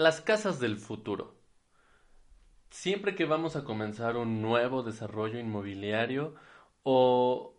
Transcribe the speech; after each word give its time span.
Las 0.00 0.22
casas 0.22 0.60
del 0.60 0.78
futuro. 0.78 1.34
Siempre 2.70 3.14
que 3.14 3.26
vamos 3.26 3.54
a 3.54 3.64
comenzar 3.64 4.16
un 4.16 4.40
nuevo 4.40 4.82
desarrollo 4.82 5.38
inmobiliario 5.38 6.36
o, 6.82 7.54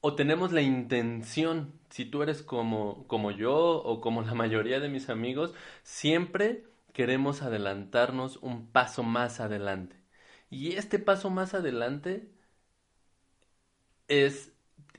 o 0.00 0.14
tenemos 0.16 0.50
la 0.50 0.62
intención, 0.62 1.78
si 1.90 2.06
tú 2.06 2.24
eres 2.24 2.42
como, 2.42 3.06
como 3.06 3.30
yo 3.30 3.54
o 3.56 4.00
como 4.00 4.22
la 4.22 4.34
mayoría 4.34 4.80
de 4.80 4.88
mis 4.88 5.08
amigos, 5.08 5.54
siempre 5.84 6.64
queremos 6.92 7.42
adelantarnos 7.42 8.38
un 8.38 8.66
paso 8.72 9.04
más 9.04 9.38
adelante. 9.38 9.96
Y 10.50 10.72
este 10.72 10.98
paso 10.98 11.30
más 11.30 11.54
adelante 11.54 12.32
es 14.08 14.52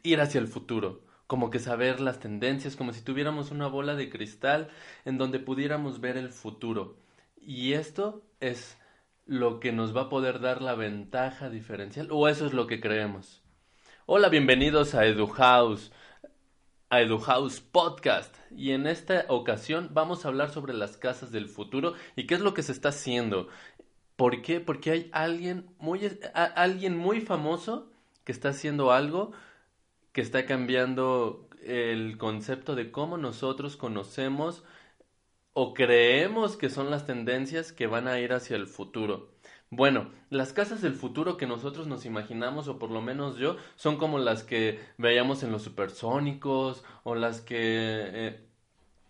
ir 0.04 0.22
hacia 0.22 0.40
el 0.40 0.48
futuro 0.48 1.05
como 1.28 1.50
que 1.50 1.60
saber 1.60 2.00
las 2.02 2.20
tendencias, 2.20 2.76
como 2.76 2.94
si 2.94 3.02
tuviéramos 3.02 3.52
una 3.52 3.68
bola 3.68 3.96
de 3.96 4.10
cristal 4.10 4.70
en 5.06 5.18
donde 5.18 5.40
pudiéramos 5.40 6.00
ver 6.00 6.18
el 6.18 6.30
futuro. 6.30 6.98
Y 7.38 7.74
esto 7.74 8.24
es 8.40 8.78
lo 9.26 9.60
que 9.60 9.72
nos 9.72 9.96
va 9.96 10.02
a 10.02 10.10
poder 10.10 10.40
dar 10.40 10.62
la 10.62 10.76
ventaja 10.76 11.50
diferencial, 11.50 12.10
o 12.12 12.28
eso 12.28 12.46
es 12.46 12.54
lo 12.54 12.68
que 12.68 12.80
creemos. 12.80 13.42
Hola, 14.06 14.30
bienvenidos 14.30 14.94
a 14.94 15.06
EduHouse, 15.06 15.92
a 16.90 17.02
EduHouse 17.02 17.60
Podcast. 17.60 18.36
Y 18.56 18.72
en 18.72 18.86
esta 18.86 19.26
ocasión 19.30 19.90
vamos 19.94 20.24
a 20.24 20.28
hablar 20.28 20.52
sobre 20.52 20.76
las 20.76 20.98
casas 20.98 21.32
del 21.32 21.48
futuro 21.48 21.96
y 22.16 22.28
qué 22.28 22.36
es 22.36 22.42
lo 22.42 22.54
que 22.54 22.62
se 22.62 22.72
está 22.72 22.90
haciendo. 22.90 23.48
¿Por 24.16 24.44
qué? 24.44 24.60
Porque 24.60 24.92
hay 24.92 25.10
alguien 25.12 25.72
muy, 25.80 26.02
alguien 26.34 26.96
muy 26.96 27.20
famoso 27.20 27.92
que 28.24 28.32
está 28.32 28.50
haciendo 28.50 28.92
algo 28.92 29.32
que 30.16 30.22
está 30.22 30.46
cambiando 30.46 31.50
el 31.62 32.18
concepto 32.18 32.74
de 32.74 32.90
cómo 32.90 33.18
nosotros 33.18 33.76
conocemos 33.76 34.64
o 35.52 35.74
creemos 35.74 36.56
que 36.56 36.70
son 36.70 36.90
las 36.90 37.06
tendencias 37.06 37.74
que 37.74 37.86
van 37.86 38.08
a 38.08 38.18
ir 38.22 38.32
hacia 38.32 38.56
el 38.56 38.68
futuro. 38.68 39.34
Bueno, 39.70 40.12
las 40.30 40.54
casas 40.54 40.82
del 40.82 40.94
futuro 40.94 41.36
que 41.36 41.48
nosotros 41.48 41.88
nos 41.88 42.06
imaginamos, 42.06 42.70
o 42.70 42.80
por 42.80 42.92
lo 42.92 43.02
menos 43.02 43.36
yo, 43.38 43.58
son 43.76 43.98
como 43.98 44.18
las 44.18 44.44
que 44.44 44.80
veíamos 44.98 45.44
en 45.44 45.52
los 45.52 45.64
supersónicos, 45.64 46.86
o 47.04 47.16
las 47.16 47.42
que 47.42 47.58
eh, 47.60 48.48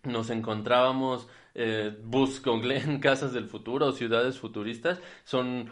nos 0.05 0.31
encontrábamos 0.31 1.27
eh, 1.53 1.95
en 2.01 2.99
casas 2.99 3.31
del 3.31 3.45
futuro, 3.47 3.85
o 3.87 3.91
ciudades 3.91 4.39
futuristas, 4.39 4.99
son 5.23 5.69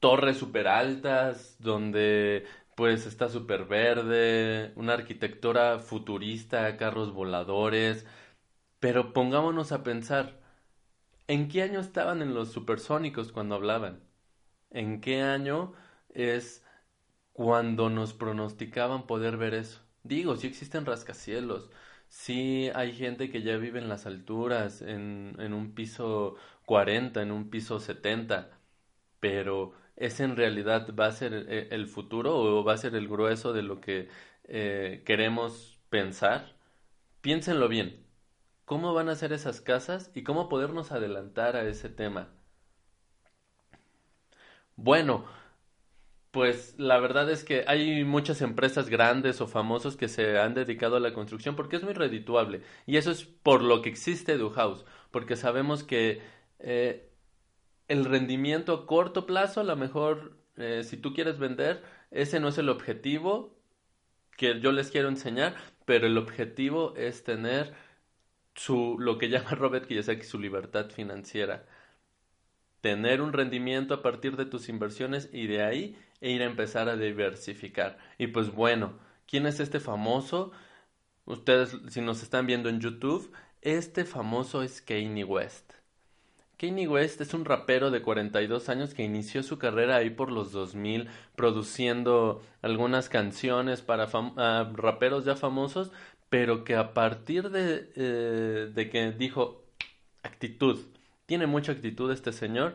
torres 0.00 0.36
super 0.36 0.68
altas, 0.68 1.56
donde 1.60 2.44
pues 2.76 3.06
está 3.06 3.30
súper 3.30 3.66
verde, 3.66 4.72
una 4.76 4.94
arquitectura 4.94 5.80
futurista, 5.80 6.78
carros 6.78 7.14
voladores, 7.14 8.06
pero 8.80 9.12
pongámonos 9.14 9.72
a 9.72 9.82
pensar, 9.84 10.40
¿en 11.28 11.48
qué 11.48 11.62
año 11.62 11.80
estaban 11.80 12.22
en 12.22 12.34
los 12.34 12.52
supersónicos 12.52 13.32
cuando 13.32 13.54
hablaban? 13.56 14.02
¿En 14.70 15.00
qué 15.00 15.22
año 15.22 15.74
es 16.14 16.64
cuando 17.32 17.90
nos 17.90 18.14
pronosticaban 18.14 19.06
poder 19.06 19.36
ver 19.36 19.54
eso? 19.54 19.82
Digo, 20.04 20.36
sí 20.36 20.46
existen 20.46 20.86
rascacielos, 20.86 21.70
sí 22.08 22.70
hay 22.74 22.92
gente 22.94 23.30
que 23.30 23.42
ya 23.42 23.56
vive 23.56 23.78
en 23.80 23.88
las 23.88 24.06
alturas, 24.06 24.82
en, 24.82 25.36
en 25.40 25.52
un 25.54 25.74
piso 25.74 26.36
40, 26.66 27.22
en 27.22 27.32
un 27.32 27.50
piso 27.50 27.80
70, 27.80 28.50
pero 29.20 29.72
¿es 29.96 30.20
en 30.20 30.36
realidad 30.36 30.94
va 30.98 31.06
a 31.06 31.12
ser 31.12 31.34
eh, 31.48 31.68
el 31.72 31.88
futuro 31.88 32.36
o 32.36 32.64
va 32.64 32.74
a 32.74 32.78
ser 32.78 32.94
el 32.94 33.08
grueso 33.08 33.52
de 33.52 33.62
lo 33.62 33.80
que 33.80 34.08
eh, 34.44 35.02
queremos 35.04 35.78
pensar? 35.90 36.56
Piénsenlo 37.20 37.68
bien. 37.68 38.06
¿Cómo 38.64 38.94
van 38.94 39.08
a 39.08 39.16
ser 39.16 39.32
esas 39.32 39.60
casas 39.60 40.10
y 40.14 40.22
cómo 40.24 40.48
podernos 40.48 40.92
adelantar 40.92 41.56
a 41.56 41.68
ese 41.68 41.88
tema? 41.88 42.28
Bueno, 44.76 45.24
pues 46.30 46.74
la 46.78 46.98
verdad 46.98 47.30
es 47.30 47.44
que 47.44 47.64
hay 47.66 48.04
muchas 48.04 48.42
empresas 48.42 48.90
grandes 48.90 49.40
o 49.40 49.46
famosos 49.46 49.96
que 49.96 50.08
se 50.08 50.38
han 50.38 50.52
dedicado 50.54 50.96
a 50.96 51.00
la 51.00 51.14
construcción 51.14 51.56
porque 51.56 51.76
es 51.76 51.82
muy 51.82 51.94
redituable. 51.94 52.62
Y 52.86 52.98
eso 52.98 53.10
es 53.10 53.24
por 53.24 53.62
lo 53.62 53.80
que 53.82 53.88
existe 53.88 54.38
House, 54.54 54.84
porque 55.10 55.36
sabemos 55.36 55.82
que 55.82 56.20
eh, 56.58 57.05
el 57.88 58.04
rendimiento 58.04 58.72
a 58.74 58.86
corto 58.86 59.26
plazo, 59.26 59.60
a 59.60 59.64
lo 59.64 59.76
mejor 59.76 60.36
eh, 60.56 60.82
si 60.84 60.96
tú 60.96 61.12
quieres 61.14 61.38
vender, 61.38 61.82
ese 62.10 62.40
no 62.40 62.48
es 62.48 62.58
el 62.58 62.68
objetivo 62.68 63.56
que 64.36 64.60
yo 64.60 64.72
les 64.72 64.90
quiero 64.90 65.08
enseñar, 65.08 65.56
pero 65.84 66.06
el 66.06 66.18
objetivo 66.18 66.94
es 66.96 67.24
tener 67.24 67.74
su, 68.54 68.96
lo 68.98 69.18
que 69.18 69.28
llama 69.30 69.50
Robert 69.52 69.86
Kiyosaki 69.86 70.24
su 70.24 70.38
libertad 70.38 70.90
financiera. 70.90 71.66
Tener 72.80 73.20
un 73.22 73.32
rendimiento 73.32 73.94
a 73.94 74.02
partir 74.02 74.36
de 74.36 74.46
tus 74.46 74.68
inversiones 74.68 75.28
y 75.32 75.46
de 75.46 75.62
ahí 75.62 75.98
e 76.20 76.30
ir 76.30 76.42
a 76.42 76.46
empezar 76.46 76.88
a 76.88 76.96
diversificar. 76.96 77.98
Y 78.18 78.28
pues 78.28 78.50
bueno, 78.52 78.98
¿quién 79.26 79.46
es 79.46 79.60
este 79.60 79.80
famoso? 79.80 80.52
Ustedes, 81.24 81.76
si 81.88 82.00
nos 82.00 82.22
están 82.22 82.46
viendo 82.46 82.68
en 82.68 82.80
YouTube, 82.80 83.32
este 83.62 84.04
famoso 84.04 84.62
es 84.62 84.80
Kanye 84.82 85.24
West. 85.24 85.75
Kanye 86.58 86.88
West 86.88 87.20
es 87.20 87.34
un 87.34 87.44
rapero 87.44 87.90
de 87.90 88.00
42 88.00 88.68
años 88.70 88.94
que 88.94 89.04
inició 89.04 89.42
su 89.42 89.58
carrera 89.58 89.96
ahí 89.96 90.10
por 90.10 90.32
los 90.32 90.52
2000 90.52 91.08
produciendo 91.34 92.42
algunas 92.62 93.08
canciones 93.10 93.82
para 93.82 94.08
ah, 94.12 94.72
raperos 94.74 95.24
ya 95.26 95.36
famosos, 95.36 95.92
pero 96.30 96.64
que 96.64 96.74
a 96.76 96.94
partir 96.94 97.50
de, 97.50 97.92
eh, 97.96 98.70
de 98.74 98.90
que 98.90 99.12
dijo 99.12 99.64
actitud, 100.22 100.80
tiene 101.26 101.46
mucha 101.46 101.72
actitud 101.72 102.10
este 102.10 102.32
señor, 102.32 102.74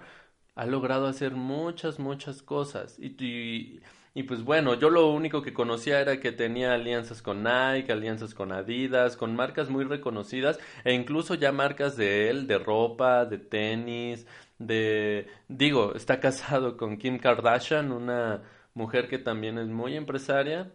ha 0.56 0.66
logrado 0.66 1.08
hacer 1.08 1.34
muchas, 1.34 2.00
muchas 2.00 2.42
cosas. 2.44 2.98
y 3.00 3.16
y 3.24 3.82
pues 4.24 4.44
bueno, 4.44 4.74
yo 4.76 4.90
lo 4.90 5.10
único 5.12 5.42
que 5.42 5.54
conocía 5.54 6.02
era 6.02 6.20
que 6.20 6.32
tenía 6.34 6.74
alianzas 6.74 7.22
con 7.22 7.44
Nike, 7.44 7.92
alianzas 7.94 8.34
con 8.34 8.52
Adidas, 8.52 9.16
con 9.16 9.36
marcas 9.36 9.70
muy 9.70 9.86
reconocidas 9.86 10.60
e 10.84 10.94
incluso 10.94 11.36
ya 11.36 11.52
marcas 11.54 11.96
de 11.96 12.30
él, 12.30 12.46
de 12.48 12.58
ropa, 12.60 13.26
de 13.26 13.38
tenis, 13.38 14.28
de... 14.58 15.28
Digo, 15.48 15.96
está 15.96 16.20
casado 16.20 16.76
con 16.78 16.98
Kim 16.98 17.20
Kardashian, 17.20 17.92
una 17.94 18.44
mujer 18.74 19.08
que 19.08 19.18
también 19.18 19.58
es 19.58 19.68
muy 19.68 19.96
empresaria, 19.96 20.72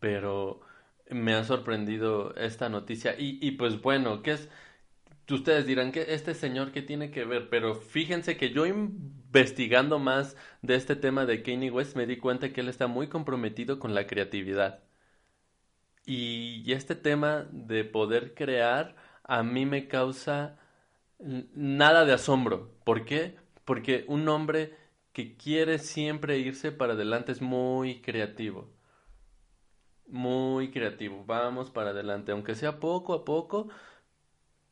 pero 0.00 0.60
me 1.10 1.34
ha 1.34 1.44
sorprendido 1.44 2.34
esta 2.36 2.68
noticia. 2.68 3.14
Y, 3.18 3.38
y 3.46 3.52
pues 3.52 3.80
bueno, 3.80 4.22
¿qué 4.22 4.32
es? 4.32 4.48
Ustedes 5.34 5.66
dirán 5.66 5.92
que 5.92 6.06
este 6.14 6.34
señor 6.34 6.72
qué 6.72 6.82
tiene 6.82 7.10
que 7.10 7.24
ver, 7.24 7.48
pero 7.50 7.74
fíjense 7.74 8.36
que 8.36 8.50
yo 8.50 8.66
investigando 8.66 9.98
más 9.98 10.36
de 10.62 10.74
este 10.74 10.96
tema 10.96 11.26
de 11.26 11.42
Kanye 11.42 11.70
West 11.70 11.96
me 11.96 12.06
di 12.06 12.16
cuenta 12.16 12.52
que 12.52 12.62
él 12.62 12.68
está 12.68 12.86
muy 12.86 13.08
comprometido 13.08 13.78
con 13.78 13.94
la 13.94 14.06
creatividad. 14.06 14.82
Y, 16.06 16.72
este 16.72 16.94
tema 16.94 17.46
de 17.52 17.84
poder 17.84 18.34
crear 18.34 18.96
a 19.24 19.42
mí 19.42 19.66
me 19.66 19.88
causa 19.88 20.58
nada 21.18 22.06
de 22.06 22.14
asombro. 22.14 22.74
¿Por 22.84 23.04
qué? 23.04 23.36
Porque 23.66 24.04
un 24.08 24.26
hombre 24.28 24.74
que 25.12 25.36
quiere 25.36 25.78
siempre 25.78 26.38
irse 26.38 26.72
para 26.72 26.94
adelante 26.94 27.32
es 27.32 27.42
muy 27.42 28.00
creativo. 28.00 28.70
Muy 30.06 30.70
creativo. 30.70 31.24
Vamos 31.26 31.70
para 31.70 31.90
adelante, 31.90 32.32
aunque 32.32 32.54
sea 32.54 32.80
poco 32.80 33.12
a 33.12 33.24
poco, 33.26 33.68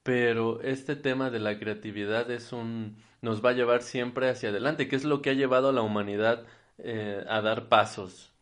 pero 0.06 0.60
este 0.62 0.94
tema 0.94 1.30
de 1.30 1.40
la 1.40 1.58
creatividad 1.58 2.30
es 2.30 2.52
un 2.52 2.96
nos 3.22 3.44
va 3.44 3.50
a 3.50 3.54
llevar 3.54 3.82
siempre 3.82 4.30
hacia 4.30 4.50
adelante, 4.50 4.86
que 4.86 4.94
es 4.94 5.04
lo 5.04 5.20
que 5.20 5.30
ha 5.30 5.32
llevado 5.32 5.70
a 5.70 5.72
la 5.72 5.82
humanidad 5.82 6.46
eh, 6.78 7.24
a 7.28 7.40
dar 7.40 7.68
pasos. 7.68 8.32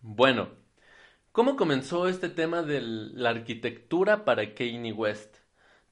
Bueno, 0.00 0.48
¿cómo 1.30 1.54
comenzó 1.54 2.08
este 2.08 2.28
tema 2.28 2.62
de 2.64 2.80
la 2.80 3.30
arquitectura 3.30 4.24
para 4.24 4.52
Kanye 4.52 4.92
West? 4.92 5.36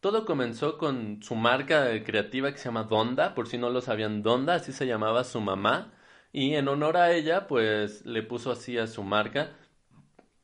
Todo 0.00 0.24
comenzó 0.24 0.78
con 0.78 1.22
su 1.22 1.36
marca 1.36 2.02
creativa 2.02 2.50
que 2.50 2.58
se 2.58 2.64
llama 2.64 2.84
Donda, 2.84 3.36
por 3.36 3.46
si 3.46 3.56
no 3.56 3.70
lo 3.70 3.80
sabían, 3.80 4.24
Donda, 4.24 4.54
así 4.54 4.72
se 4.72 4.86
llamaba 4.88 5.22
su 5.22 5.40
mamá, 5.40 5.92
y 6.32 6.54
en 6.54 6.66
honor 6.66 6.96
a 6.96 7.12
ella, 7.12 7.46
pues 7.46 8.04
le 8.04 8.24
puso 8.24 8.50
así 8.50 8.78
a 8.78 8.88
su 8.88 9.04
marca, 9.04 9.52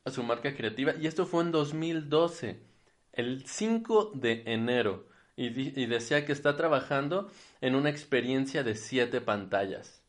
a 0.04 0.10
su 0.12 0.22
marca 0.22 0.54
creativa, 0.54 0.94
y 1.00 1.08
esto 1.08 1.26
fue 1.26 1.42
en 1.42 1.50
2012 1.50 2.73
el 3.14 3.46
5 3.46 4.12
de 4.14 4.42
enero 4.46 5.06
y, 5.36 5.86
decía 5.86 6.24
que 6.24 6.32
está 6.32 6.56
trabajando 6.56 7.28
en 7.60 7.74
una 7.74 7.90
experiencia 7.90 8.62
de 8.62 8.74
siete 8.74 9.20
pantallas. 9.20 10.02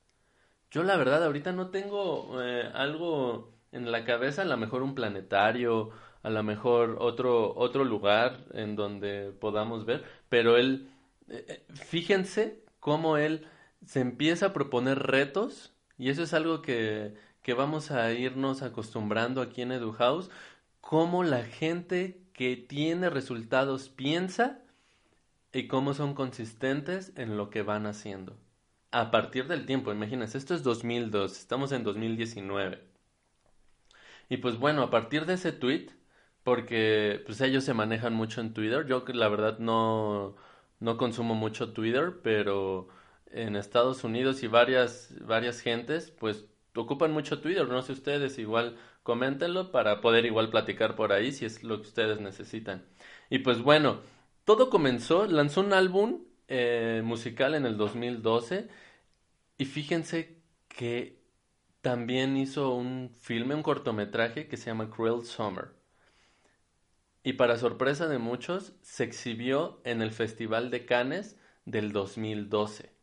Yo 0.71 0.83
la 0.83 0.97
verdad 0.97 1.23
ahorita 1.23 1.51
no 1.51 1.69
tengo 1.69 2.41
eh, 2.41 2.69
algo 2.73 3.53
en 3.71 3.91
la 3.91 4.05
cabeza, 4.05 4.43
a 4.43 4.45
lo 4.45 4.57
mejor 4.57 4.83
un 4.83 4.93
planetario, 4.93 5.91
a 6.21 6.29
lo 6.29 6.43
mejor 6.43 6.97
otro, 6.99 7.55
otro 7.55 7.83
lugar 7.85 8.45
en 8.53 8.75
donde 8.75 9.31
podamos 9.31 9.85
ver, 9.85 10.03
pero 10.29 10.57
él, 10.57 10.89
eh, 11.29 11.45
eh, 11.47 11.65
fíjense 11.73 12.63
cómo 12.79 13.17
él 13.17 13.47
se 13.85 14.01
empieza 14.01 14.47
a 14.47 14.53
proponer 14.53 14.99
retos 14.99 15.73
y 15.97 16.09
eso 16.09 16.23
es 16.23 16.33
algo 16.33 16.61
que, 16.61 17.15
que 17.41 17.53
vamos 17.53 17.91
a 17.91 18.11
irnos 18.13 18.61
acostumbrando 18.61 19.41
aquí 19.41 19.61
en 19.61 19.71
EduHouse, 19.71 20.29
cómo 20.81 21.23
la 21.23 21.43
gente 21.43 22.25
que 22.35 22.57
tiene 22.57 23.09
resultados 23.09 23.87
piensa 23.89 24.59
y 25.53 25.67
cómo 25.67 25.93
son 25.93 26.13
consistentes 26.13 27.13
en 27.15 27.37
lo 27.37 27.49
que 27.49 27.61
van 27.61 27.85
haciendo. 27.87 28.37
A 28.91 29.09
partir 29.09 29.47
del 29.47 29.65
tiempo, 29.65 29.91
imagínense, 29.91 30.37
esto 30.37 30.53
es 30.53 30.61
2002, 30.61 31.37
estamos 31.37 31.71
en 31.71 31.83
2019. 31.83 32.81
Y 34.27 34.37
pues 34.37 34.57
bueno, 34.57 34.83
a 34.83 34.89
partir 34.89 35.25
de 35.25 35.35
ese 35.35 35.53
tweet, 35.53 35.87
porque 36.43 37.23
pues 37.25 37.39
ellos 37.39 37.63
se 37.63 37.73
manejan 37.73 38.13
mucho 38.13 38.41
en 38.41 38.53
Twitter, 38.53 38.85
yo 38.85 39.05
la 39.07 39.29
verdad 39.29 39.59
no, 39.59 40.35
no 40.81 40.97
consumo 40.97 41.35
mucho 41.35 41.71
Twitter, 41.71 42.19
pero 42.21 42.89
en 43.31 43.55
Estados 43.55 44.03
Unidos 44.03 44.43
y 44.43 44.47
varias, 44.47 45.13
varias 45.21 45.61
gentes, 45.61 46.11
pues 46.11 46.45
ocupan 46.75 47.11
mucho 47.13 47.39
Twitter, 47.39 47.67
no 47.67 47.81
sé 47.81 47.93
ustedes, 47.93 48.38
igual 48.39 48.77
coméntenlo 49.05 49.71
para 49.71 50.01
poder 50.01 50.25
igual 50.25 50.49
platicar 50.49 50.95
por 50.95 51.13
ahí 51.13 51.31
si 51.31 51.45
es 51.45 51.63
lo 51.63 51.79
que 51.79 51.87
ustedes 51.87 52.19
necesitan. 52.19 52.83
Y 53.29 53.39
pues 53.39 53.61
bueno, 53.61 54.01
todo 54.45 54.71
comenzó, 54.71 55.27
lanzó 55.27 55.61
un 55.61 55.73
álbum 55.73 56.23
eh, 56.47 57.03
musical 57.05 57.53
en 57.53 57.67
el 57.67 57.77
2012 57.77 58.67
y 59.59 59.65
fíjense 59.65 60.41
que 60.67 61.21
también 61.81 62.35
hizo 62.35 62.73
un 62.73 63.11
filme, 63.21 63.53
un 63.53 63.61
cortometraje 63.61 64.47
que 64.47 64.57
se 64.57 64.71
llama 64.71 64.89
Cruel 64.89 65.23
Summer. 65.23 65.67
Y 67.21 67.33
para 67.33 67.59
sorpresa 67.59 68.07
de 68.07 68.17
muchos, 68.17 68.73
se 68.81 69.03
exhibió 69.03 69.81
en 69.83 70.01
el 70.01 70.13
Festival 70.13 70.71
de 70.71 70.87
Cannes 70.87 71.37
del 71.65 71.91
2012. 71.91 72.94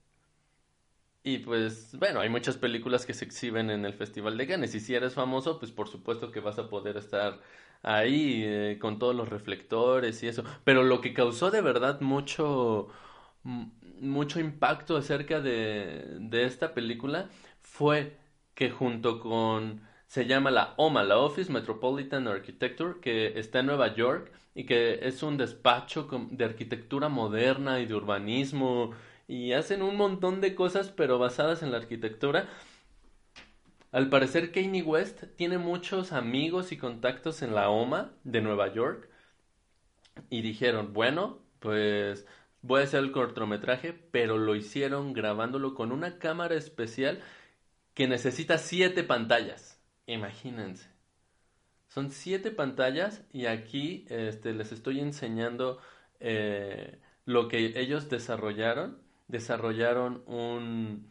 Y 1.25 1.39
pues, 1.39 1.97
bueno, 1.99 2.21
hay 2.21 2.29
muchas 2.29 2.57
películas 2.57 3.07
que 3.07 3.15
se 3.15 3.25
exhiben 3.25 3.71
en 3.71 3.85
el 3.85 3.95
Festival 3.95 4.37
de 4.37 4.47
Cannes. 4.47 4.75
Y 4.75 4.81
si 4.81 4.95
eres 4.95 5.15
famoso, 5.15 5.59
pues 5.59 5.71
por 5.71 5.89
supuesto 5.89 6.33
que 6.33 6.41
vas 6.41 6.59
a 6.59 6.69
poder 6.69 6.97
estar 6.97 7.41
ahí 7.83 8.43
eh, 8.45 8.79
con 8.81 8.99
todos 8.99 9.15
los 9.15 9.29
reflectores 9.29 10.23
y 10.23 10.29
eso. 10.29 10.45
Pero 10.65 10.83
lo 10.83 11.01
que 11.01 11.15
causó 11.15 11.51
de 11.53 11.61
verdad 11.61 12.01
mucho, 12.01 12.89
mucho 14.01 14.41
impacto 14.41 14.97
acerca 14.97 15.41
de, 15.41 16.17
de 16.21 16.45
esta 16.45 16.75
película 16.75 17.29
fue 17.61 18.17
que 18.55 18.71
junto 18.71 19.21
con, 19.21 19.83
se 20.07 20.27
llama 20.27 20.51
la 20.51 20.75
OMA, 20.77 21.05
la 21.05 21.19
Office 21.19 21.51
Metropolitan 21.53 22.29
Architecture, 22.29 23.01
que 23.01 23.39
está 23.39 23.61
en 23.61 23.67
Nueva 23.67 23.95
York 23.95 24.33
y 24.55 24.65
que 24.67 25.07
es 25.07 25.23
un 25.23 25.37
despacho 25.39 26.09
de 26.31 26.45
arquitectura 26.45 27.09
moderna 27.09 27.81
y 27.81 27.87
de 27.87 27.95
urbanismo 27.95 28.93
y 29.33 29.53
hacen 29.55 29.83
un 29.83 29.97
montón 29.97 30.41
de 30.41 30.55
cosas 30.55 30.91
pero 30.91 31.19
basadas 31.19 31.63
en 31.63 31.71
la 31.71 31.79
arquitectura 31.79 32.49
al 33.93 34.09
parecer 34.09 34.53
Kanye 34.53 34.83
West 34.83 35.25
tiene 35.37 35.59
muchos 35.59 36.13
amigos 36.13 36.73
y 36.73 36.79
contactos 36.79 37.43
en 37.43 37.55
la 37.55 37.69
OMA 37.69 38.13
de 38.25 38.41
Nueva 38.41 38.73
York 38.73 39.11
y 40.31 40.41
dijeron, 40.41 40.95
bueno, 40.95 41.41
pues 41.61 42.27
voy 42.63 42.81
a 42.81 42.85
hacer 42.85 43.01
el 43.01 43.13
cortometraje, 43.13 43.93
pero 43.93 44.39
lo 44.39 44.55
hicieron 44.55 45.13
grabándolo 45.13 45.75
con 45.75 45.93
una 45.93 46.19
cámara 46.19 46.55
especial 46.55 47.21
que 47.93 48.09
necesita 48.09 48.57
siete 48.57 49.05
pantallas. 49.05 49.79
Imagínense. 50.07 50.89
Son 51.89 52.11
siete 52.11 52.51
pantallas 52.51 53.25
y 53.31 53.45
aquí 53.45 54.07
este, 54.09 54.55
les 54.55 54.73
estoy 54.73 55.01
enseñando 55.01 55.81
eh, 56.19 56.99
lo 57.27 57.49
que 57.49 57.79
ellos 57.79 58.09
desarrollaron. 58.09 59.03
Desarrollaron 59.29 60.23
un, 60.27 61.11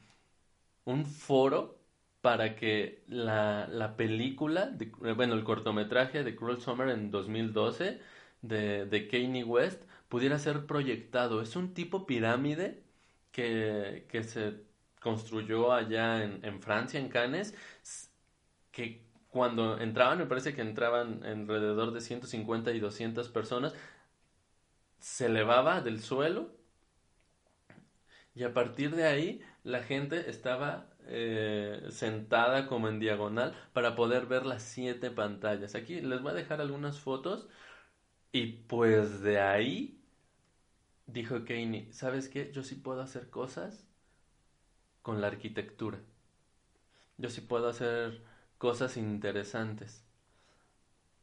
un 0.85 1.05
foro 1.05 1.79
para 2.21 2.55
que 2.55 3.03
la, 3.07 3.67
la 3.67 3.97
película, 3.97 4.75
bueno, 5.15 5.33
el 5.33 5.43
cortometraje 5.43 6.23
de 6.23 6.35
Cruel 6.35 6.61
Summer 6.61 6.89
en 6.89 7.11
2012 7.11 7.99
de, 8.41 8.85
de 8.85 9.07
Kanye 9.07 9.43
West 9.43 9.83
pudiera 10.09 10.37
ser 10.39 10.65
proyectado. 10.67 11.41
Es 11.41 11.55
un 11.55 11.73
tipo 11.73 12.05
pirámide 12.05 12.83
que, 13.31 14.05
que 14.09 14.23
se 14.23 14.63
construyó 14.99 15.73
allá 15.73 16.23
en, 16.23 16.43
en, 16.45 16.61
Francia, 16.61 16.99
en 16.99 17.09
Cannes, 17.09 17.55
que 18.71 19.03
cuando 19.29 19.79
entraban, 19.79 20.17
me 20.19 20.25
parece 20.25 20.53
que 20.53 20.61
entraban 20.61 21.23
alrededor 21.25 21.91
de 21.93 22.01
150 22.01 22.71
y 22.73 22.79
200 22.79 23.29
personas, 23.29 23.73
se 24.99 25.25
elevaba 25.25 25.81
del 25.81 25.99
suelo 26.01 26.49
y 28.35 28.43
a 28.43 28.53
partir 28.53 28.95
de 28.95 29.05
ahí 29.05 29.41
la 29.63 29.83
gente 29.83 30.29
estaba 30.29 30.89
eh, 31.07 31.87
sentada 31.89 32.67
como 32.67 32.87
en 32.87 32.99
diagonal 32.99 33.53
para 33.73 33.95
poder 33.95 34.25
ver 34.27 34.45
las 34.45 34.63
siete 34.63 35.11
pantallas. 35.11 35.75
Aquí 35.75 36.01
les 36.01 36.21
voy 36.21 36.31
a 36.31 36.35
dejar 36.35 36.61
algunas 36.61 36.99
fotos 36.99 37.47
y 38.31 38.47
pues 38.67 39.21
de 39.21 39.39
ahí 39.39 40.01
dijo 41.07 41.43
Kanye, 41.45 41.91
¿sabes 41.91 42.29
qué? 42.29 42.51
Yo 42.53 42.63
sí 42.63 42.75
puedo 42.75 43.01
hacer 43.01 43.29
cosas 43.29 43.87
con 45.01 45.21
la 45.21 45.27
arquitectura. 45.27 45.99
Yo 47.17 47.29
sí 47.29 47.41
puedo 47.41 47.67
hacer 47.69 48.23
cosas 48.57 48.97
interesantes. 48.97 50.05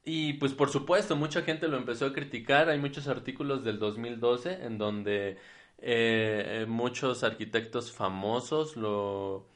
Y 0.04 0.34
pues 0.34 0.54
por 0.54 0.70
supuesto, 0.70 1.16
mucha 1.16 1.42
gente 1.42 1.68
lo 1.68 1.76
empezó 1.76 2.06
a 2.06 2.12
criticar. 2.12 2.68
Hay 2.68 2.78
muchos 2.78 3.08
artículos 3.08 3.64
del 3.64 3.78
2012 3.78 4.64
en 4.64 4.78
donde 4.78 5.38
eh, 5.78 6.66
muchos 6.68 7.24
arquitectos 7.24 7.92
famosos 7.92 8.76
lo, 8.76 9.46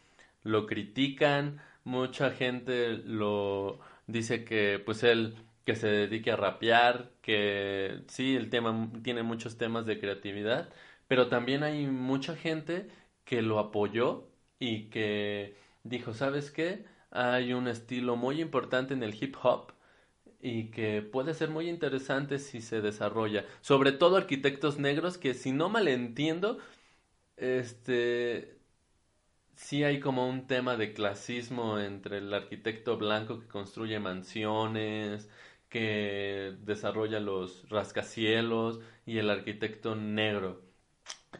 lo 0.42 0.66
critican, 0.66 1.60
mucha 1.84 2.30
gente 2.30 2.98
lo 2.98 3.80
dice 4.06 4.44
que 4.44 4.80
pues 4.84 5.02
él 5.02 5.36
que 5.64 5.76
se 5.76 5.86
dedique 5.88 6.30
a 6.32 6.36
rapear, 6.36 7.12
que 7.22 8.02
sí, 8.08 8.36
el 8.36 8.50
tema 8.50 8.90
tiene 9.02 9.22
muchos 9.22 9.56
temas 9.58 9.86
de 9.86 10.00
creatividad, 10.00 10.70
pero 11.08 11.28
también 11.28 11.62
hay 11.62 11.86
mucha 11.86 12.36
gente 12.36 12.88
que 13.24 13.42
lo 13.42 13.58
apoyó 13.58 14.28
y 14.58 14.84
que 14.90 15.56
dijo, 15.84 16.14
¿sabes 16.14 16.50
qué? 16.50 16.84
Hay 17.10 17.52
un 17.52 17.68
estilo 17.68 18.16
muy 18.16 18.40
importante 18.40 18.94
en 18.94 19.02
el 19.02 19.14
hip 19.22 19.36
hop 19.42 19.72
y 20.42 20.70
que 20.72 21.02
puede 21.02 21.34
ser 21.34 21.50
muy 21.50 21.68
interesante 21.70 22.38
si 22.38 22.60
se 22.62 22.80
desarrolla. 22.82 23.46
Sobre 23.62 23.92
todo 23.92 24.16
arquitectos 24.16 24.78
negros 24.78 25.18
que 25.18 25.34
si 25.34 25.52
no 25.52 25.68
mal 25.70 25.88
entiendo, 25.88 26.58
este 27.36 28.58
sí 29.56 29.84
hay 29.84 30.00
como 30.00 30.28
un 30.28 30.46
tema 30.46 30.76
de 30.76 30.92
clasismo 30.94 31.78
entre 31.78 32.18
el 32.18 32.34
arquitecto 32.34 32.98
blanco 32.98 33.40
que 33.40 33.48
construye 33.48 34.00
mansiones, 34.00 35.28
que 35.68 36.56
desarrolla 36.62 37.20
los 37.20 37.68
rascacielos 37.70 38.80
y 39.06 39.18
el 39.18 39.30
arquitecto 39.30 39.94
negro. 39.96 40.62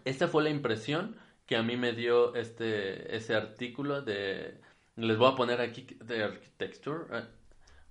Esta 0.04 0.28
fue 0.28 0.44
la 0.44 0.50
impresión 0.50 1.16
que 1.46 1.56
a 1.56 1.62
mí 1.62 1.76
me 1.76 1.92
dio 1.92 2.34
este 2.36 3.16
ese 3.16 3.34
artículo 3.34 4.02
de 4.02 4.60
les 4.96 5.18
voy 5.18 5.32
a 5.32 5.36
poner 5.36 5.60
aquí 5.60 5.86
de 6.04 6.22
architecture. 6.24 7.04
Ah, 7.10 7.28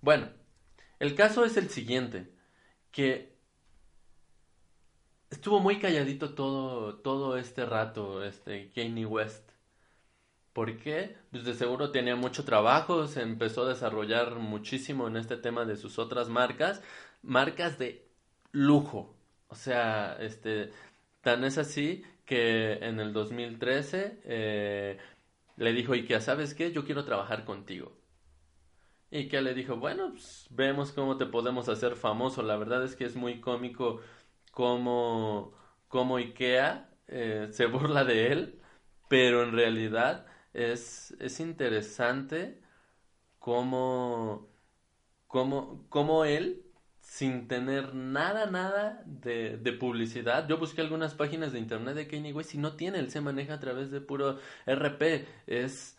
bueno, 0.01 0.29
el 1.01 1.15
caso 1.15 1.45
es 1.45 1.57
el 1.57 1.69
siguiente, 1.71 2.31
que 2.91 3.33
estuvo 5.31 5.59
muy 5.59 5.79
calladito 5.79 6.35
todo, 6.35 6.97
todo 6.97 7.37
este 7.37 7.65
rato, 7.65 8.23
este 8.23 8.69
Kanye 8.69 9.07
West. 9.07 9.49
¿Por 10.53 10.77
qué? 10.77 11.17
Pues 11.31 11.43
de 11.43 11.55
seguro 11.55 11.89
tenía 11.91 12.15
mucho 12.15 12.45
trabajo, 12.45 13.07
se 13.07 13.23
empezó 13.23 13.63
a 13.63 13.69
desarrollar 13.69 14.35
muchísimo 14.35 15.07
en 15.07 15.17
este 15.17 15.37
tema 15.37 15.65
de 15.65 15.75
sus 15.75 15.97
otras 15.97 16.29
marcas, 16.29 16.83
marcas 17.23 17.79
de 17.79 18.07
lujo. 18.51 19.15
O 19.47 19.55
sea, 19.55 20.17
este, 20.19 20.71
tan 21.21 21.43
es 21.45 21.57
así 21.57 22.03
que 22.25 22.73
en 22.73 22.99
el 22.99 23.11
2013 23.11 24.21
eh, 24.23 24.97
le 25.57 25.73
dijo 25.73 25.93
Ikea, 25.93 26.21
¿sabes 26.21 26.53
qué? 26.53 26.71
Yo 26.71 26.85
quiero 26.85 27.05
trabajar 27.05 27.43
contigo. 27.43 28.00
Y 29.11 29.27
que 29.27 29.41
le 29.41 29.53
dijo, 29.53 29.75
bueno, 29.77 30.11
pues 30.11 30.47
vemos 30.51 30.93
cómo 30.93 31.17
te 31.17 31.25
podemos 31.25 31.67
hacer 31.69 31.95
famoso. 31.97 32.41
La 32.43 32.55
verdad 32.57 32.83
es 32.83 32.95
que 32.95 33.05
es 33.05 33.15
muy 33.15 33.41
cómico 33.41 34.01
cómo, 34.51 35.53
cómo 35.89 36.17
Ikea 36.17 36.89
eh, 37.07 37.49
se 37.51 37.65
burla 37.67 38.05
de 38.05 38.31
él, 38.31 38.61
pero 39.09 39.43
en 39.43 39.53
realidad 39.53 40.25
es, 40.53 41.11
es 41.19 41.39
interesante 41.39 42.61
cómo, 43.39 44.49
cómo, 45.27 45.85
cómo 45.89 46.25
él, 46.25 46.65
sin 47.01 47.47
tener 47.47 47.93
nada, 47.95 48.45
nada 48.47 49.03
de, 49.05 49.57
de, 49.57 49.73
publicidad. 49.73 50.47
Yo 50.47 50.57
busqué 50.57 50.81
algunas 50.81 51.15
páginas 51.15 51.51
de 51.53 51.59
internet 51.59 51.95
de 51.95 52.07
Kanye 52.07 52.33
West 52.33 52.55
y 52.55 52.57
no 52.59 52.75
tiene, 52.77 52.99
él 52.99 53.11
se 53.11 53.21
maneja 53.21 53.55
a 53.55 53.59
través 53.59 53.91
de 53.91 54.01
puro 54.01 54.39
RP, 54.65 55.27
es... 55.47 55.97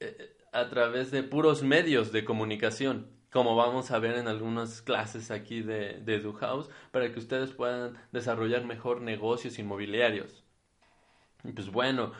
Eh, 0.00 0.33
a 0.54 0.68
través 0.70 1.10
de 1.10 1.24
puros 1.24 1.62
medios 1.62 2.12
de 2.12 2.24
comunicación, 2.24 3.08
como 3.30 3.56
vamos 3.56 3.90
a 3.90 3.98
ver 3.98 4.16
en 4.16 4.28
algunas 4.28 4.82
clases 4.82 5.32
aquí 5.32 5.62
de, 5.62 6.00
de 6.00 6.32
para 6.92 7.12
que 7.12 7.18
ustedes 7.18 7.50
puedan 7.50 7.98
desarrollar 8.12 8.64
mejor 8.64 9.00
negocios 9.00 9.58
inmobiliarios. 9.58 10.44
Y 11.42 11.50
pues 11.52 11.70
bueno, 11.70 12.12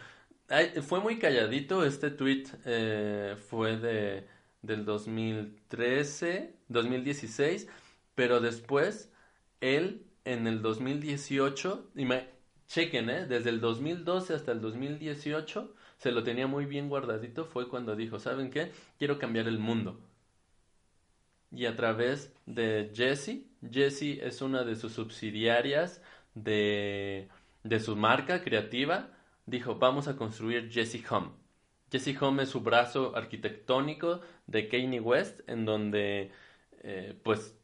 fue 0.87 1.01
muy 1.01 1.21
calladito, 1.21 1.85
este 1.85 2.11
tweet 2.11 2.45
eh, 2.65 3.37
fue 3.49 3.77
de, 3.77 4.27
del 4.63 4.85
2013, 4.85 6.57
2016, 6.69 7.69
pero 8.17 8.41
después 8.41 9.13
él 9.61 10.07
en 10.25 10.49
el 10.49 10.61
2018, 10.61 11.93
chequen, 12.67 13.11
¿eh? 13.11 13.27
Desde 13.27 13.51
el 13.51 13.61
2012 13.61 14.35
hasta 14.35 14.51
el 14.51 14.61
2018 14.61 15.75
se 16.05 16.13
lo 16.13 16.23
tenía 16.23 16.47
muy 16.47 16.67
bien 16.67 16.91
guardadito. 16.91 17.47
Fue 17.47 17.67
cuando 17.67 17.97
dijo, 17.97 18.19
¿saben 18.19 18.51
qué? 18.51 18.73
Quiero 18.99 19.19
cambiar 19.19 19.49
el 19.49 19.59
mundo. 19.59 19.99
Y 21.51 21.65
a 21.65 21.77
través 21.77 22.31
de 22.45 22.91
Jessie, 22.95 23.47
Jessie 23.73 24.21
es 24.23 24.43
una 24.43 24.65
de 24.65 24.77
sus 24.77 24.93
subsidiarias 24.93 26.03
de, 26.35 27.31
de 27.63 27.81
su 27.81 27.97
marca 27.97 28.43
creativa, 28.43 29.13
dijo, 29.47 29.77
vamos 29.77 30.07
a 30.07 30.17
construir 30.17 30.71
Jessie 30.71 31.03
Home. 31.09 31.31
Jessie 31.91 32.19
Home 32.21 32.43
es 32.43 32.51
su 32.51 32.61
brazo 32.61 33.17
arquitectónico 33.17 34.21
de 34.47 34.69
Kanye 34.69 35.01
West, 35.01 35.41
en 35.49 35.65
donde, 35.65 36.33
eh, 36.83 37.19
pues, 37.23 37.57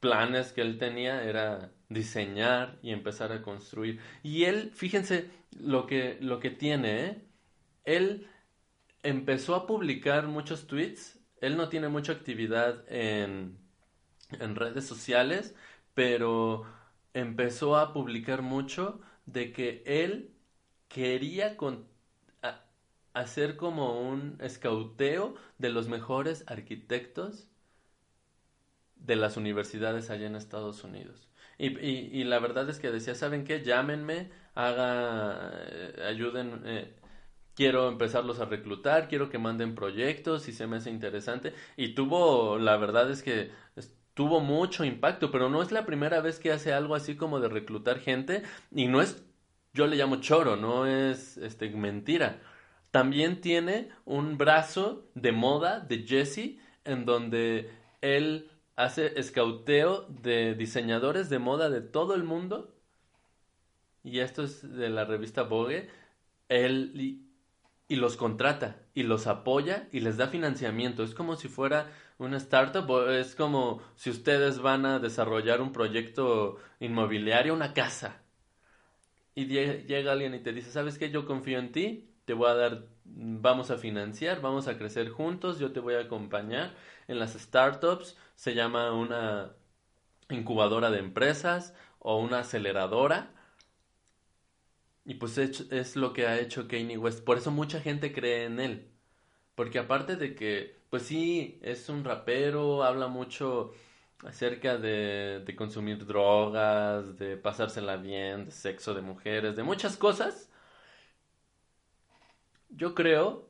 planes 0.00 0.54
que 0.54 0.62
él 0.62 0.78
tenía 0.78 1.22
era 1.22 1.70
diseñar 1.90 2.78
y 2.80 2.92
empezar 2.92 3.30
a 3.30 3.42
construir. 3.42 4.00
Y 4.22 4.44
él, 4.44 4.70
fíjense 4.72 5.28
lo 5.60 5.86
que, 5.86 6.16
lo 6.22 6.40
que 6.40 6.48
tiene, 6.48 7.04
¿eh? 7.04 7.27
Él 7.88 8.28
empezó 9.02 9.54
a 9.54 9.66
publicar 9.66 10.26
muchos 10.28 10.66
tweets. 10.66 11.18
Él 11.40 11.56
no 11.56 11.68
tiene 11.68 11.88
mucha 11.88 12.12
actividad 12.12 12.84
en, 12.88 13.58
en 14.32 14.56
redes 14.56 14.86
sociales, 14.86 15.54
pero 15.94 16.66
empezó 17.14 17.76
a 17.76 17.92
publicar 17.92 18.42
mucho 18.42 19.00
de 19.26 19.52
que 19.52 19.82
él 19.86 20.34
quería 20.88 21.56
hacer 23.14 23.56
como 23.56 24.00
un 24.00 24.38
escauteo 24.40 25.34
de 25.58 25.70
los 25.70 25.88
mejores 25.88 26.44
arquitectos 26.46 27.48
de 28.96 29.16
las 29.16 29.36
universidades 29.36 30.10
allá 30.10 30.26
en 30.26 30.36
Estados 30.36 30.84
Unidos. 30.84 31.28
Y, 31.58 31.68
y, 31.80 32.24
la 32.24 32.38
verdad 32.38 32.68
es 32.70 32.78
que 32.78 32.90
decía, 32.90 33.14
¿saben 33.14 33.44
qué? 33.44 33.62
Llámenme, 33.64 34.30
haga, 34.54 35.50
eh, 35.70 36.04
ayuden, 36.06 36.62
eh, 36.64 36.94
quiero 37.58 37.88
empezarlos 37.88 38.38
a 38.38 38.44
reclutar, 38.44 39.08
quiero 39.08 39.30
que 39.30 39.38
manden 39.38 39.74
proyectos 39.74 40.48
y 40.48 40.52
se 40.52 40.68
me 40.68 40.76
hace 40.76 40.90
interesante. 40.90 41.54
Y 41.76 41.92
tuvo, 41.92 42.56
la 42.56 42.76
verdad 42.76 43.10
es 43.10 43.24
que 43.24 43.50
tuvo 44.14 44.38
mucho 44.38 44.84
impacto, 44.84 45.32
pero 45.32 45.48
no 45.48 45.60
es 45.60 45.72
la 45.72 45.84
primera 45.84 46.20
vez 46.20 46.38
que 46.38 46.52
hace 46.52 46.72
algo 46.72 46.94
así 46.94 47.16
como 47.16 47.40
de 47.40 47.48
reclutar 47.48 47.98
gente 47.98 48.44
y 48.70 48.86
no 48.86 49.02
es, 49.02 49.24
yo 49.74 49.88
le 49.88 49.96
llamo 49.96 50.20
choro, 50.20 50.54
no 50.54 50.86
es 50.86 51.36
este, 51.38 51.68
mentira. 51.70 52.40
También 52.92 53.40
tiene 53.40 53.88
un 54.04 54.38
brazo 54.38 55.10
de 55.16 55.32
moda 55.32 55.80
de 55.80 56.06
Jesse 56.06 56.60
en 56.84 57.06
donde 57.06 57.72
él 58.02 58.52
hace 58.76 59.18
escauteo 59.18 60.06
de 60.08 60.54
diseñadores 60.54 61.28
de 61.28 61.40
moda 61.40 61.70
de 61.70 61.80
todo 61.80 62.14
el 62.14 62.22
mundo. 62.22 62.72
Y 64.04 64.20
esto 64.20 64.44
es 64.44 64.62
de 64.76 64.90
la 64.90 65.04
revista 65.04 65.42
Vogue. 65.42 65.88
Él 66.48 67.27
y, 67.88 67.96
los 67.96 68.16
contrata 68.16 68.76
y 68.94 69.02
los 69.02 69.26
apoya 69.26 69.88
y 69.92 70.00
les 70.00 70.16
da 70.16 70.28
financiamiento. 70.28 71.02
Es 71.02 71.14
como 71.14 71.36
si 71.36 71.48
fuera 71.48 71.90
una 72.18 72.36
startup, 72.36 73.08
es 73.10 73.34
como 73.34 73.82
si 73.96 74.10
ustedes 74.10 74.60
van 74.60 74.86
a 74.86 74.98
desarrollar 74.98 75.60
un 75.60 75.72
proyecto 75.72 76.58
inmobiliario, 76.80 77.54
una 77.54 77.74
casa. 77.74 78.20
Y 79.34 79.46
llega 79.46 80.12
alguien 80.12 80.34
y 80.34 80.40
te 80.40 80.52
dice, 80.52 80.70
¿sabes 80.70 80.98
qué? 80.98 81.10
Yo 81.10 81.24
confío 81.24 81.58
en 81.58 81.72
ti, 81.72 82.10
te 82.24 82.34
voy 82.34 82.50
a 82.50 82.54
dar, 82.54 82.86
vamos 83.04 83.70
a 83.70 83.78
financiar, 83.78 84.40
vamos 84.40 84.68
a 84.68 84.76
crecer 84.76 85.08
juntos, 85.10 85.58
yo 85.58 85.72
te 85.72 85.80
voy 85.80 85.94
a 85.94 86.00
acompañar 86.00 86.74
en 87.08 87.18
las 87.18 87.32
startups 87.32 88.16
se 88.36 88.54
llama 88.54 88.92
una 88.92 89.50
incubadora 90.30 90.90
de 90.90 91.00
empresas 91.00 91.74
o 91.98 92.18
una 92.18 92.40
aceleradora. 92.40 93.32
Y 95.08 95.14
pues 95.14 95.38
es, 95.38 95.96
lo 95.96 96.12
que 96.12 96.26
ha 96.26 96.38
hecho 96.38 96.68
Kanye 96.68 96.98
West. 96.98 97.24
Por 97.24 97.38
eso 97.38 97.50
mucha 97.50 97.80
gente 97.80 98.12
cree 98.12 98.44
en 98.44 98.60
él. 98.60 98.90
Porque 99.54 99.78
aparte 99.78 100.16
de 100.16 100.34
que, 100.34 100.76
pues 100.90 101.04
sí, 101.04 101.58
es 101.62 101.88
un 101.88 102.04
rapero, 102.04 102.84
habla 102.84 103.08
mucho 103.08 103.72
acerca 104.26 104.76
de, 104.78 105.42
de 105.46 105.56
consumir 105.56 106.06
drogas, 106.06 107.18
de 107.18 107.38
pasársela 107.38 107.96
bien, 107.96 108.46
de 108.46 108.52
sexo 108.52 108.94
de 108.94 109.02
mujeres, 109.02 109.56
de 109.56 109.62
muchas 109.62 109.96
cosas. 109.96 110.50
Yo 112.70 112.94
creo 112.94 113.48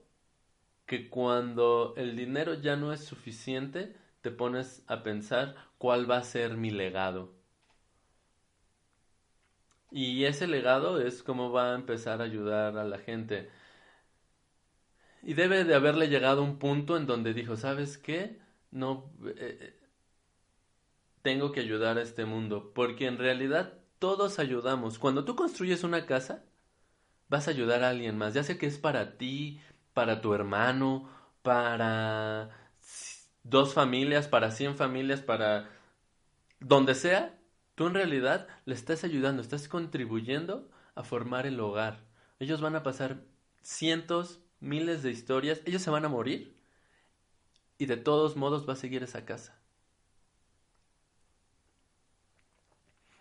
que 0.87 1.09
cuando 1.11 1.95
el 1.97 2.17
dinero 2.17 2.55
ya 2.55 2.77
no 2.77 2.93
es 2.93 3.05
suficiente, 3.05 3.97
te 4.23 4.31
pones 4.31 4.85
a 4.87 5.03
pensar 5.03 5.57
cuál 5.79 6.11
va 6.11 6.19
a 6.19 6.25
ser 6.25 6.57
mi 6.57 6.71
legado. 6.71 7.38
Y 9.90 10.25
ese 10.25 10.47
legado 10.47 11.00
es 11.00 11.23
cómo 11.23 11.50
va 11.50 11.73
a 11.73 11.75
empezar 11.75 12.21
a 12.21 12.25
ayudar 12.25 12.76
a 12.76 12.85
la 12.85 12.99
gente. 12.99 13.50
Y 15.23 15.35
debe 15.35 15.64
de 15.64 15.75
haberle 15.75 16.09
llegado 16.09 16.42
un 16.42 16.59
punto 16.59 16.97
en 16.97 17.07
donde 17.07 17.35
dijo, 17.35 17.57
¿sabes 17.57 17.99
qué? 17.99 18.38
No, 18.71 19.11
eh, 19.25 19.59
eh, 19.61 19.80
tengo 21.23 21.52
que 21.52 21.61
ayudar 21.61 21.99
a 21.99 22.02
este 22.02 22.25
mundo, 22.25 22.73
porque 22.75 23.07
en 23.07 23.18
realidad 23.18 23.75
todos 23.99 24.38
ayudamos. 24.38 24.99
Cuando 24.99 25.25
tú 25.25 25.37
construyes 25.37 25.85
una 25.85 26.07
casa, 26.07 26.45
vas 27.28 27.49
a 27.49 27.50
ayudar 27.50 27.83
a 27.83 27.90
alguien 27.90 28.16
más, 28.16 28.35
ya 28.35 28.42
sea 28.42 28.59
que 28.59 28.66
es 28.66 28.78
para 28.78 29.16
ti, 29.18 29.61
para 29.95 30.21
tu 30.21 30.35
hermano, 30.35 31.11
para 31.42 32.50
dos 33.42 33.75
familias, 33.75 34.28
para 34.28 34.50
cien 34.50 34.76
familias, 34.76 35.23
para 35.23 35.71
donde 36.61 36.95
sea, 36.95 37.38
tú 37.78 37.87
en 37.87 37.94
realidad 37.94 38.49
le 38.64 38.75
estás 38.75 39.04
ayudando, 39.04 39.40
estás 39.40 39.68
contribuyendo 39.68 40.68
a 40.97 41.04
formar 41.04 41.47
el 41.47 41.61
hogar. 41.61 42.00
Ellos 42.40 42.61
van 42.61 42.75
a 42.75 42.82
pasar 42.82 43.23
cientos, 43.62 44.40
miles 44.58 45.04
de 45.04 45.12
historias, 45.12 45.62
ellos 45.64 45.80
se 45.80 45.90
van 45.90 46.04
a 46.04 46.08
morir 46.08 46.56
y 47.78 47.87
de 47.87 47.97
todos 47.97 48.35
modos 48.35 48.68
va 48.68 48.73
a 48.73 48.76
seguir 48.76 49.04
esa 49.04 49.25
casa. 49.25 49.56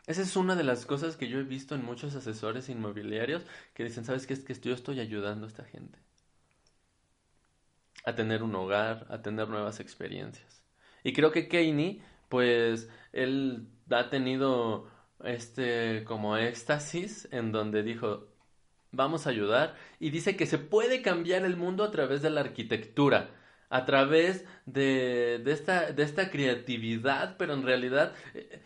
Esa 0.08 0.24
es 0.24 0.36
una 0.36 0.56
de 0.56 0.64
las 0.64 0.88
cosas 0.88 1.18
que 1.18 1.30
yo 1.30 1.38
he 1.38 1.44
visto 1.44 1.76
en 1.76 1.86
muchos 1.86 2.16
asesores 2.16 2.68
inmobiliarios 2.68 3.44
que 3.76 3.84
dicen, 3.84 4.06
¿sabes 4.06 4.26
qué? 4.26 4.34
Es 4.34 4.44
que 4.44 4.56
yo 4.56 4.74
estoy 4.74 5.00
ayudando 5.00 5.46
a 5.46 5.50
esta 5.50 5.66
gente 5.66 6.00
a 8.06 8.16
tener 8.16 8.42
un 8.42 8.56
hogar, 8.56 9.06
a 9.12 9.22
tener 9.22 9.50
nuevas 9.50 9.80
experiencias. 9.80 10.64
Y 11.04 11.14
creo 11.14 11.32
que 11.32 11.48
Kanye, 11.48 12.02
pues, 12.28 12.90
él 13.14 13.68
ha 13.92 14.10
tenido 14.10 14.90
este 15.24 16.04
como 16.06 16.38
éxtasis 16.38 17.28
en 17.32 17.52
donde 17.52 17.84
dijo, 17.84 18.28
vamos 18.92 19.28
a 19.28 19.32
ayudar, 19.32 19.76
y 20.00 20.10
dice 20.12 20.36
que 20.36 20.46
se 20.46 20.58
puede 20.58 21.02
cambiar 21.02 21.46
el 21.46 21.58
mundo 21.58 21.84
a 21.84 21.92
través 21.92 22.22
de 22.22 22.30
la 22.30 22.42
arquitectura, 22.42 23.32
a 23.70 23.86
través 23.86 24.46
de, 24.66 25.42
de, 25.44 25.52
esta, 25.52 25.92
de 25.92 26.04
esta 26.04 26.30
creatividad, 26.32 27.38
pero 27.38 27.54
en 27.54 27.64
realidad... 27.64 28.14
Eh, 28.34 28.62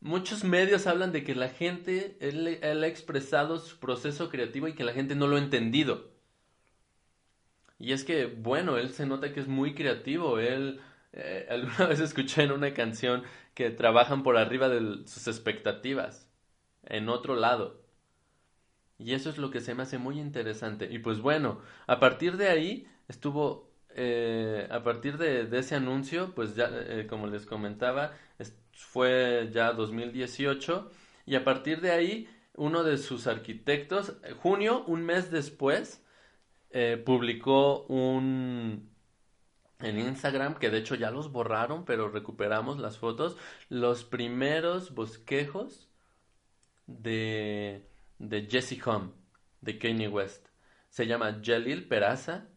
muchos 0.00 0.44
medios 0.44 0.86
hablan 0.86 1.12
de 1.12 1.24
que 1.24 1.34
la 1.34 1.48
gente, 1.48 2.16
él, 2.20 2.46
él, 2.62 2.84
ha 2.84 2.86
expresado 2.86 3.58
su 3.58 3.78
proceso 3.78 4.28
creativo 4.30 4.68
y 4.68 4.74
que 4.74 4.84
la 4.84 4.92
gente 4.92 5.14
no 5.14 5.26
lo 5.26 5.36
ha 5.36 5.40
entendido. 5.40 6.12
Y 7.78 7.92
es 7.92 8.04
que, 8.04 8.26
bueno, 8.26 8.76
él 8.76 8.90
se 8.90 9.06
nota 9.06 9.32
que 9.32 9.40
es 9.40 9.48
muy 9.48 9.74
creativo. 9.74 10.38
Él, 10.38 10.80
eh, 11.12 11.46
alguna 11.50 11.86
vez 11.86 12.00
escuché 12.00 12.42
en 12.42 12.52
una 12.52 12.74
canción 12.74 13.24
que 13.54 13.70
trabajan 13.70 14.22
por 14.22 14.36
arriba 14.36 14.68
de 14.68 15.06
sus 15.06 15.26
expectativas, 15.28 16.30
en 16.84 17.08
otro 17.08 17.36
lado. 17.36 17.82
Y 18.98 19.14
eso 19.14 19.30
es 19.30 19.38
lo 19.38 19.50
que 19.50 19.60
se 19.60 19.74
me 19.74 19.84
hace 19.84 19.98
muy 19.98 20.18
interesante. 20.18 20.88
Y 20.90 20.98
pues 20.98 21.20
bueno, 21.20 21.60
a 21.86 22.00
partir 22.00 22.36
de 22.36 22.48
ahí 22.48 22.88
estuvo, 23.08 23.70
eh, 23.94 24.66
a 24.70 24.82
partir 24.82 25.18
de, 25.18 25.48
ese 25.56 25.76
anuncio, 25.76 26.34
pues 26.34 26.56
ya, 26.56 26.68
eh, 26.72 27.06
como 27.08 27.26
les 27.28 27.46
comentaba, 27.46 28.12
fue 28.72 29.50
ya 29.52 29.72
2018. 29.72 30.90
Y 31.26 31.36
a 31.36 31.44
partir 31.44 31.80
de 31.80 31.92
ahí, 31.92 32.28
uno 32.54 32.82
de 32.84 32.98
sus 32.98 33.26
arquitectos, 33.26 34.16
junio, 34.42 34.84
un 34.86 35.02
mes 35.04 35.30
después, 35.30 36.04
eh, 36.70 37.02
publicó 37.04 37.84
un 37.86 38.90
en 39.80 39.98
Instagram, 39.98 40.56
que 40.58 40.70
de 40.70 40.78
hecho 40.78 40.94
ya 40.94 41.10
los 41.10 41.32
borraron, 41.32 41.84
pero 41.84 42.08
recuperamos 42.10 42.78
las 42.78 42.98
fotos, 42.98 43.36
los 43.68 44.04
primeros 44.04 44.94
bosquejos 44.94 45.88
de, 46.86 47.88
de 48.18 48.46
Jesse 48.50 48.80
Home, 48.86 49.12
de 49.60 49.78
Kanye 49.78 50.08
West. 50.08 50.48
Se 50.88 51.06
llama 51.06 51.40
Jalil 51.44 51.86
Peraza 51.88 52.48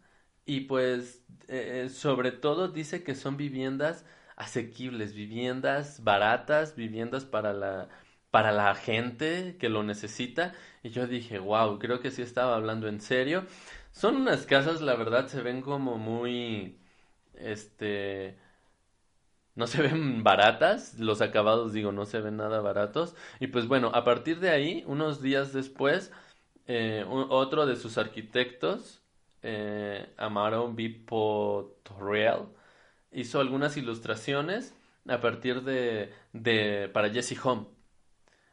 y 0.46 0.62
pues 0.62 1.26
eh, 1.48 1.90
sobre 1.90 2.32
todo 2.32 2.70
dice 2.70 3.04
que 3.04 3.16
son 3.16 3.38
viviendas 3.38 4.06
asequibles, 4.36 5.14
viviendas 5.14 6.04
baratas, 6.04 6.76
viviendas 6.76 7.26
para 7.26 7.54
la 7.54 7.90
para 8.32 8.52
la 8.54 8.74
gente 8.76 9.58
que 9.60 9.70
lo 9.70 9.84
necesita 9.84 10.54
y 10.84 10.90
yo 10.90 11.06
dije, 11.08 11.40
wow, 11.40 11.78
creo 11.80 12.00
que 12.00 12.12
sí 12.12 12.22
estaba 12.22 12.56
hablando 12.56 12.88
en 12.88 13.02
serio. 13.02 13.46
Son 13.92 14.16
unas 14.16 14.46
casas, 14.46 14.82
la 14.82 14.96
verdad, 14.96 15.28
se 15.28 15.42
ven 15.42 15.62
como 15.62 15.98
muy, 15.98 16.80
este, 17.44 18.38
no 19.56 19.68
se 19.68 19.82
ven 19.82 20.24
baratas, 20.24 21.00
los 21.00 21.22
acabados 21.22 21.74
digo 21.74 21.92
no 21.92 22.06
se 22.06 22.22
ven 22.22 22.38
nada 22.38 22.62
baratos 22.62 23.16
y 23.40 23.48
pues 23.48 23.68
bueno, 23.68 23.92
a 23.94 24.04
partir 24.04 24.40
de 24.40 24.50
ahí, 24.50 24.84
unos 24.88 25.22
días 25.22 25.54
después, 25.54 26.12
eh, 26.68 27.06
otro 27.08 27.66
de 27.66 27.76
sus 27.76 27.98
arquitectos, 27.98 29.02
eh, 29.44 30.14
Amaro 30.18 30.76
Torreal, 31.84 32.50
hizo 33.12 33.40
algunas 33.40 33.78
ilustraciones 33.78 34.76
a 35.08 35.20
partir 35.20 35.64
de, 35.64 36.14
de 36.34 36.90
para 36.94 37.10
Jesse 37.10 37.38
Home. 37.44 37.68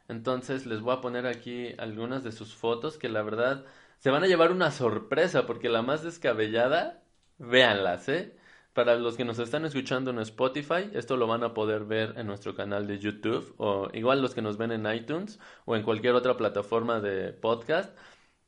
Entonces 0.08 0.66
les 0.66 0.80
voy 0.80 0.94
a 0.94 1.00
poner 1.00 1.26
aquí 1.26 1.74
algunas 1.78 2.24
de 2.24 2.32
sus 2.32 2.54
fotos 2.54 2.96
que 2.98 3.08
la 3.08 3.22
verdad 3.22 3.64
se 3.98 4.10
van 4.10 4.24
a 4.24 4.26
llevar 4.26 4.52
una 4.52 4.70
sorpresa 4.70 5.46
porque 5.46 5.68
la 5.68 5.82
más 5.82 6.02
descabellada, 6.02 7.02
véanlas, 7.38 8.08
¿eh? 8.08 8.37
Para 8.78 8.94
los 8.94 9.16
que 9.16 9.24
nos 9.24 9.40
están 9.40 9.64
escuchando 9.64 10.12
en 10.12 10.20
Spotify, 10.20 10.88
esto 10.92 11.16
lo 11.16 11.26
van 11.26 11.42
a 11.42 11.52
poder 11.52 11.84
ver 11.84 12.14
en 12.16 12.28
nuestro 12.28 12.54
canal 12.54 12.86
de 12.86 13.00
YouTube 13.00 13.52
o 13.56 13.88
igual 13.92 14.22
los 14.22 14.36
que 14.36 14.40
nos 14.40 14.56
ven 14.56 14.70
en 14.70 14.86
iTunes 14.94 15.40
o 15.64 15.74
en 15.74 15.82
cualquier 15.82 16.14
otra 16.14 16.36
plataforma 16.36 17.00
de 17.00 17.32
podcast. 17.32 17.92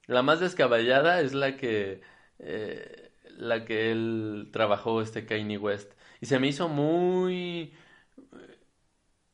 La 0.06 0.22
más 0.22 0.38
descabellada 0.38 1.20
es 1.20 1.34
la 1.34 1.56
que 1.56 2.02
eh, 2.38 3.10
la 3.38 3.64
que 3.64 3.90
él 3.90 4.50
trabajó 4.52 5.02
este 5.02 5.26
Kanye 5.26 5.58
West 5.58 5.94
y 6.20 6.26
se 6.26 6.38
me 6.38 6.46
hizo 6.46 6.68
muy 6.68 7.72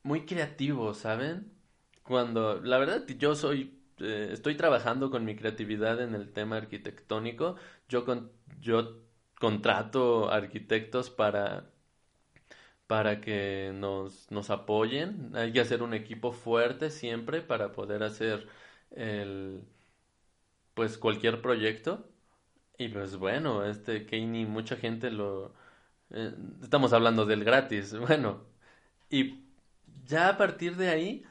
muy 0.03 0.25
creativo, 0.25 0.95
¿saben? 0.95 1.53
Cuando 2.03 2.61
la 2.63 2.79
verdad 2.79 3.07
yo 3.19 3.35
soy 3.35 3.79
eh, 3.99 4.31
estoy 4.33 4.57
trabajando 4.57 5.11
con 5.11 5.25
mi 5.25 5.37
creatividad 5.37 6.01
en 6.01 6.15
el 6.15 6.33
tema 6.33 6.57
arquitectónico. 6.57 7.57
Yo 7.89 8.05
con 8.05 8.33
yo 8.61 9.06
contrato 9.41 10.31
arquitectos 10.31 11.11
para 11.11 11.71
para 12.87 13.21
que 13.21 13.73
nos, 13.75 14.31
nos 14.31 14.51
apoyen. 14.51 15.33
Hay 15.35 15.53
que 15.53 15.61
hacer 15.61 15.83
un 15.83 15.95
equipo 15.95 16.33
fuerte 16.33 16.91
siempre 16.91 17.43
para 17.43 17.73
poder 17.73 18.03
hacer 18.03 18.49
el 18.91 19.63
pues 20.75 20.99
cualquier 20.99 21.41
proyecto. 21.43 22.09
Y 22.79 22.89
pues 22.89 23.17
bueno, 23.19 23.65
este 23.67 24.07
Kanye, 24.07 24.47
mucha 24.47 24.77
gente 24.77 25.11
lo 25.11 25.55
eh, 26.11 26.35
estamos 26.63 26.93
hablando 26.93 27.27
del 27.27 27.45
gratis. 27.45 27.95
Bueno, 28.01 28.45
y 29.11 29.45
ya 30.07 30.31
a 30.31 30.39
partir 30.39 30.77
de 30.77 30.91
ahí, 30.91 31.25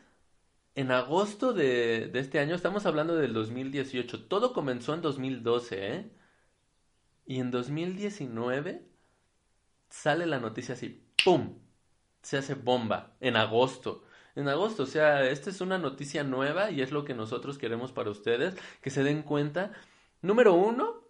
en 0.75 0.91
agosto 0.91 1.53
de, 1.53 2.07
de 2.09 2.19
este 2.19 2.39
año, 2.39 2.55
estamos 2.55 2.85
hablando 2.85 3.15
del 3.17 3.33
2018. 3.33 4.25
Todo 4.27 4.53
comenzó 4.53 4.93
en 4.95 5.01
2012, 5.01 5.95
¿eh? 5.95 6.11
Y 7.25 7.39
en 7.39 7.51
2019 7.51 8.85
sale 9.89 10.25
la 10.25 10.39
noticia 10.39 10.75
así, 10.75 11.03
¡pum! 11.23 11.59
Se 12.21 12.37
hace 12.37 12.55
bomba 12.55 13.15
en 13.19 13.35
agosto. 13.35 14.03
En 14.35 14.49
agosto, 14.49 14.83
o 14.83 14.85
sea, 14.85 15.23
esta 15.29 15.49
es 15.49 15.61
una 15.61 15.77
noticia 15.77 16.23
nueva 16.23 16.69
y 16.71 16.81
es 16.81 16.91
lo 16.91 17.05
que 17.05 17.13
nosotros 17.13 17.57
queremos 17.57 17.91
para 17.91 18.09
ustedes, 18.09 18.55
que 18.81 18.89
se 18.89 19.03
den 19.03 19.23
cuenta, 19.23 19.71
número 20.21 20.53
uno, 20.53 21.03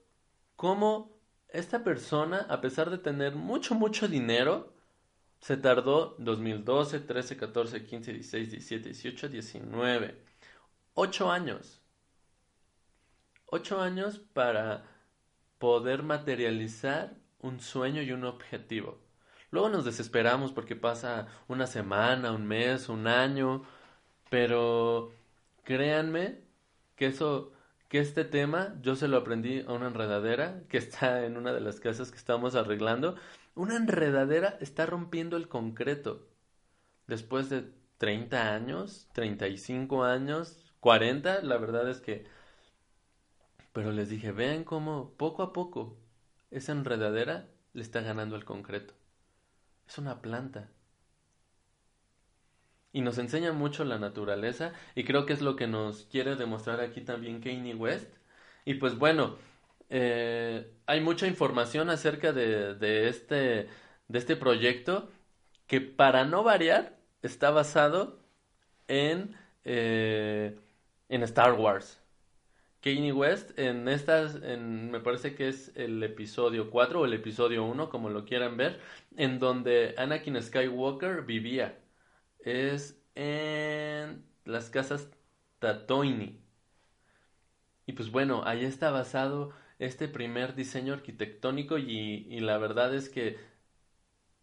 cómo 0.56 1.18
esta 1.50 1.84
persona, 1.84 2.46
a 2.50 2.62
pesar 2.62 2.90
de 2.90 2.98
tener 3.00 3.36
mucho, 3.36 3.74
mucho 3.76 4.08
dinero, 4.08 4.74
se 5.40 5.58
tardó 5.58 6.16
2012, 6.20 7.00
13, 7.02 7.38
14, 7.38 7.86
15, 7.86 8.14
16, 8.14 8.52
17, 8.52 8.90
18, 8.90 9.30
19. 9.30 10.24
Ocho 10.94 11.32
años. 11.32 11.82
Ocho 13.48 13.82
años 13.82 14.20
para 14.34 14.95
poder 15.66 16.04
materializar 16.04 17.16
un 17.40 17.60
sueño 17.60 18.04
y 18.04 18.12
un 18.12 18.24
objetivo. 18.24 19.00
Luego 19.50 19.70
nos 19.70 19.84
desesperamos 19.84 20.52
porque 20.52 20.76
pasa 20.76 21.26
una 21.48 21.66
semana, 21.66 22.34
un 22.34 22.46
mes, 22.46 22.88
un 22.88 23.08
año, 23.08 23.64
pero 24.30 25.12
créanme 25.64 26.38
que 26.96 27.08
eso, 27.08 27.52
que 27.90 27.98
este 27.98 28.26
tema 28.26 28.76
yo 28.84 28.96
se 28.96 29.08
lo 29.08 29.18
aprendí 29.18 29.62
a 29.62 29.74
una 29.74 29.88
enredadera 29.88 30.62
que 30.70 30.78
está 30.78 31.26
en 31.26 31.36
una 31.36 31.52
de 31.52 31.62
las 31.62 31.80
casas 31.80 32.12
que 32.12 32.18
estamos 32.18 32.54
arreglando. 32.54 33.16
Una 33.56 33.76
enredadera 33.76 34.60
está 34.62 34.86
rompiendo 34.86 35.36
el 35.36 35.48
concreto. 35.48 36.28
Después 37.08 37.50
de 37.50 37.72
30 37.98 38.54
años, 38.54 39.10
35 39.14 40.04
años, 40.04 40.60
40, 40.80 41.42
la 41.42 41.58
verdad 41.58 41.90
es 41.90 42.02
que 42.02 42.26
pero 43.76 43.92
les 43.92 44.08
dije, 44.08 44.32
vean 44.32 44.64
cómo 44.64 45.16
poco 45.18 45.44
a 45.44 45.52
poco 45.52 45.98
esa 46.50 46.72
enredadera 46.72 47.50
le 47.74 47.82
está 47.82 48.00
ganando 48.00 48.38
el 48.38 48.46
concreto. 48.46 48.94
Es 49.86 49.98
una 49.98 50.22
planta. 50.22 50.70
Y 52.94 53.02
nos 53.02 53.18
enseña 53.18 53.52
mucho 53.52 53.84
la 53.84 54.00
naturaleza 54.00 54.72
y 54.96 55.04
creo 55.04 55.26
que 55.26 55.34
es 55.34 55.42
lo 55.42 55.58
que 55.58 55.68
nos 55.68 56.06
quiere 56.06 56.38
demostrar 56.38 56.80
aquí 56.80 57.02
también 57.02 57.42
Kanye 57.42 57.76
West. 57.76 58.16
Y 58.64 58.76
pues 58.76 58.98
bueno, 58.98 59.36
eh, 59.90 60.72
hay 60.86 61.02
mucha 61.02 61.28
información 61.28 61.90
acerca 61.90 62.32
de, 62.32 62.76
de, 62.76 63.10
este, 63.10 63.68
de 64.08 64.20
este 64.20 64.38
proyecto 64.38 65.12
que 65.68 65.82
para 65.82 66.24
no 66.24 66.44
variar 66.44 66.98
está 67.24 67.52
basado 67.52 68.20
en, 68.88 69.36
eh, 69.66 70.58
en 71.10 71.24
Star 71.24 71.54
Wars. 71.54 72.05
Kanye 72.86 73.14
West 73.14 73.58
en 73.58 73.88
estas, 73.88 74.40
me 74.42 75.00
parece 75.00 75.34
que 75.36 75.48
es 75.48 75.72
el 75.76 76.04
episodio 76.04 76.70
4 76.70 77.02
o 77.02 77.06
el 77.06 77.14
episodio 77.14 77.66
1, 77.66 77.90
como 77.90 78.10
lo 78.10 78.26
quieran 78.26 78.58
ver, 78.58 78.80
en 79.18 79.40
donde 79.40 79.96
Anakin 79.98 80.40
Skywalker 80.42 81.24
vivía. 81.24 81.80
Es 82.40 83.02
en 83.16 84.24
las 84.46 84.70
casas 84.70 85.10
Tatoini. 85.60 86.40
Y 87.88 87.94
pues 87.94 88.12
bueno, 88.12 88.44
ahí 88.46 88.64
está 88.66 88.92
basado 88.92 89.52
este 89.80 90.08
primer 90.08 90.54
diseño 90.56 90.94
arquitectónico 90.94 91.78
y, 91.80 92.28
y 92.30 92.40
la 92.40 92.58
verdad 92.60 92.94
es 92.94 93.10
que 93.10 93.40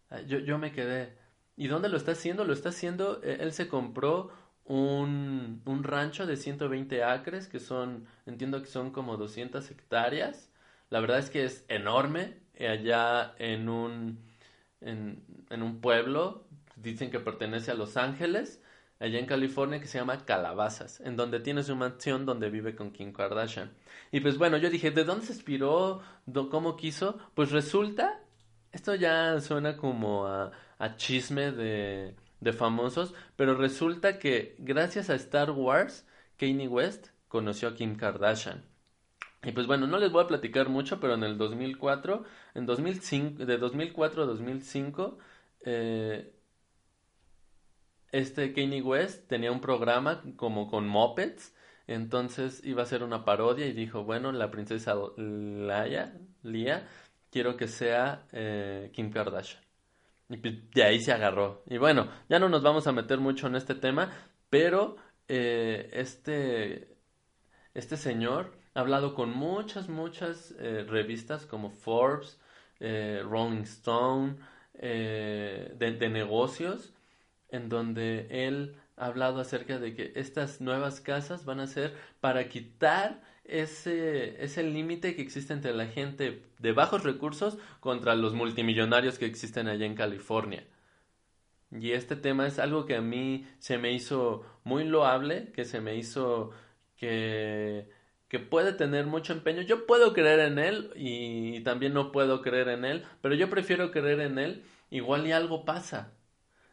ah, 0.09 0.21
yo, 0.21 0.39
yo 0.39 0.57
me 0.57 0.71
quedé. 0.71 1.17
¿Y 1.55 1.67
dónde 1.67 1.89
lo 1.89 1.97
está 1.97 2.11
haciendo? 2.13 2.45
Lo 2.45 2.53
está 2.53 2.69
haciendo, 2.69 3.21
e, 3.23 3.35
él 3.43 3.53
se 3.53 3.67
compró 3.67 4.31
un, 4.65 5.61
un 5.65 5.83
rancho 5.83 6.25
de 6.25 6.37
120 6.37 7.03
acres, 7.03 7.47
que 7.47 7.59
son, 7.59 8.05
entiendo 8.25 8.61
que 8.61 8.67
son 8.67 8.91
como 8.91 9.17
200 9.17 9.69
hectáreas. 9.71 10.49
La 10.89 10.99
verdad 10.99 11.19
es 11.19 11.29
que 11.29 11.45
es 11.45 11.65
enorme, 11.67 12.37
eh, 12.55 12.67
allá 12.67 13.35
en 13.39 13.69
un, 13.69 14.19
en, 14.81 15.23
un 15.49 15.81
pueblo, 15.81 16.47
dicen 16.75 17.11
que 17.11 17.19
pertenece 17.19 17.71
a 17.71 17.75
Los 17.75 17.97
Ángeles, 17.97 18.61
allá 18.99 19.19
en 19.19 19.25
California, 19.25 19.79
que 19.79 19.87
se 19.87 19.97
llama 19.97 20.25
Calabazas, 20.25 21.01
en 21.01 21.15
donde 21.17 21.39
tiene 21.39 21.63
su 21.63 21.75
mansión 21.75 22.25
donde 22.25 22.49
vive 22.49 22.75
con 22.75 22.91
Kim 22.91 23.11
Kardashian. 23.11 23.71
Y 24.11 24.21
pues 24.21 24.37
bueno, 24.37 24.57
yo 24.57 24.69
dije, 24.69 24.91
¿de 24.91 25.03
dónde 25.03 25.25
se 25.25 25.33
inspiró? 25.33 26.01
¿Cómo 26.51 26.77
quiso? 26.77 27.17
Pues 27.33 27.51
resulta, 27.51 28.21
esto 28.71 28.95
ya 28.95 29.39
suena 29.41 29.77
como 29.77 30.27
a, 30.27 30.51
a 30.77 30.95
chisme 30.95 31.51
de, 31.51 32.15
de 32.43 32.53
famosos, 32.53 33.13
pero 33.35 33.55
resulta 33.55 34.19
que 34.19 34.55
gracias 34.59 35.09
a 35.09 35.15
Star 35.15 35.51
Wars, 35.51 36.07
Kanye 36.37 36.67
West 36.67 37.07
conoció 37.27 37.69
a 37.69 37.75
Kim 37.75 37.95
Kardashian. 37.95 38.63
Y 39.43 39.51
pues 39.51 39.67
bueno, 39.67 39.87
no 39.87 39.97
les 39.99 40.11
voy 40.11 40.23
a 40.23 40.27
platicar 40.27 40.69
mucho, 40.69 40.99
pero 40.99 41.15
en 41.15 41.23
el 41.23 41.37
2004, 41.37 42.23
en 42.55 42.65
2005, 42.65 43.45
de 43.45 43.57
2004 43.57 44.23
a 44.23 44.25
2005, 44.25 45.17
eh, 45.65 46.33
este 48.11 48.53
Kanye 48.53 48.81
West 48.81 49.27
tenía 49.27 49.51
un 49.51 49.59
programa 49.61 50.21
como 50.37 50.69
con 50.69 50.87
mopeds, 50.87 51.55
entonces 51.87 52.63
iba 52.63 52.83
a 52.83 52.85
ser 52.85 53.03
una 53.03 53.25
parodia 53.25 53.65
y 53.65 53.73
dijo, 53.73 54.03
bueno, 54.03 54.31
la 54.31 54.51
princesa 54.51 54.95
Leia, 55.17 56.17
Lia, 56.43 56.87
quiero 57.31 57.57
que 57.57 57.67
sea 57.67 58.25
eh, 58.31 58.91
Kim 58.93 59.11
Kardashian. 59.11 59.62
Y 60.33 60.69
de 60.73 60.83
ahí 60.83 60.99
se 60.99 61.11
agarró. 61.11 61.63
Y 61.67 61.77
bueno, 61.77 62.09
ya 62.27 62.39
no 62.39 62.49
nos 62.49 62.63
vamos 62.63 62.87
a 62.87 62.91
meter 62.91 63.19
mucho 63.19 63.47
en 63.47 63.55
este 63.55 63.75
tema, 63.75 64.11
pero 64.49 64.95
eh, 65.27 65.89
este, 65.93 66.97
este 67.73 67.97
señor 67.97 68.57
ha 68.73 68.79
hablado 68.79 69.13
con 69.13 69.29
muchas, 69.29 69.89
muchas 69.89 70.55
eh, 70.59 70.85
revistas 70.87 71.45
como 71.45 71.69
Forbes, 71.69 72.39
eh, 72.79 73.21
Rolling 73.23 73.61
Stone, 73.63 74.37
de, 74.73 75.75
de 75.77 76.09
negocios, 76.09 76.95
en 77.49 77.69
donde 77.69 78.25
él 78.47 78.75
ha 78.97 79.05
hablado 79.05 79.39
acerca 79.39 79.77
de 79.77 79.93
que 79.93 80.13
estas 80.15 80.61
nuevas 80.61 80.99
casas 80.99 81.45
van 81.45 81.59
a 81.59 81.67
ser 81.67 81.95
para 82.19 82.49
quitar 82.49 83.21
ese, 83.45 84.43
ese 84.43 84.63
límite 84.63 85.15
que 85.15 85.21
existe 85.21 85.53
entre 85.53 85.73
la 85.73 85.87
gente 85.87 86.43
de 86.59 86.71
bajos 86.71 87.03
recursos 87.03 87.57
contra 87.79 88.15
los 88.15 88.33
multimillonarios 88.33 89.17
que 89.17 89.25
existen 89.25 89.67
allá 89.67 89.85
en 89.85 89.95
California. 89.95 90.65
Y 91.71 91.91
este 91.91 92.15
tema 92.15 92.47
es 92.47 92.59
algo 92.59 92.85
que 92.85 92.95
a 92.95 93.01
mí 93.01 93.47
se 93.59 93.77
me 93.77 93.91
hizo 93.91 94.45
muy 94.63 94.83
loable, 94.83 95.51
que 95.53 95.65
se 95.65 95.81
me 95.81 95.95
hizo 95.95 96.51
que, 96.95 97.89
que 98.27 98.39
puede 98.39 98.73
tener 98.73 99.07
mucho 99.07 99.33
empeño. 99.33 99.61
Yo 99.61 99.85
puedo 99.85 100.13
creer 100.13 100.39
en 100.41 100.59
él 100.59 100.91
y 100.95 101.61
también 101.61 101.93
no 101.93 102.11
puedo 102.11 102.41
creer 102.41 102.69
en 102.69 102.85
él, 102.85 103.03
pero 103.21 103.35
yo 103.35 103.49
prefiero 103.49 103.91
creer 103.91 104.19
en 104.21 104.37
él. 104.39 104.63
Igual 104.91 105.25
y 105.25 105.31
algo 105.31 105.65
pasa. 105.65 106.13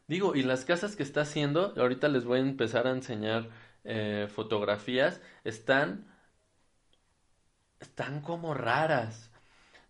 Digo, 0.07 0.35
y 0.35 0.43
las 0.43 0.65
casas 0.65 0.95
que 0.95 1.03
está 1.03 1.21
haciendo, 1.21 1.73
ahorita 1.77 2.07
les 2.07 2.25
voy 2.25 2.39
a 2.39 2.41
empezar 2.41 2.85
a 2.85 2.91
enseñar 2.91 3.49
eh, 3.83 4.27
fotografías, 4.29 5.21
están, 5.43 6.05
están 7.81 8.21
como 8.21 8.53
raras. 8.53 9.31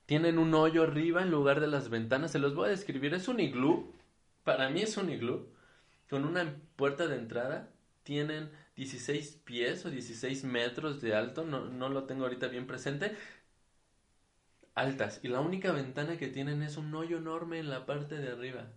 Tienen 0.05 0.37
un 0.39 0.53
hoyo 0.53 0.83
arriba 0.83 1.21
en 1.21 1.31
lugar 1.31 1.59
de 1.59 1.67
las 1.67 1.89
ventanas. 1.89 2.31
Se 2.31 2.39
los 2.39 2.55
voy 2.55 2.67
a 2.67 2.71
describir. 2.71 3.13
Es 3.13 3.27
un 3.27 3.39
iglú. 3.39 3.93
Para 4.43 4.69
mí 4.69 4.81
es 4.81 4.97
un 4.97 5.09
iglú. 5.09 5.47
Con 6.09 6.25
una 6.25 6.55
puerta 6.75 7.07
de 7.07 7.17
entrada. 7.17 7.69
Tienen 8.03 8.51
16 8.75 9.41
pies 9.45 9.85
o 9.85 9.91
16 9.91 10.43
metros 10.43 11.01
de 11.01 11.15
alto. 11.15 11.43
No, 11.45 11.65
no 11.65 11.89
lo 11.89 12.05
tengo 12.05 12.23
ahorita 12.23 12.47
bien 12.47 12.67
presente 12.67 13.15
altas 14.75 15.19
y 15.23 15.27
la 15.27 15.41
única 15.41 15.71
ventana 15.71 16.17
que 16.17 16.27
tienen 16.27 16.63
es 16.63 16.77
un 16.77 16.93
hoyo 16.95 17.17
enorme 17.17 17.59
en 17.59 17.69
la 17.69 17.85
parte 17.85 18.15
de 18.17 18.29
arriba. 18.31 18.67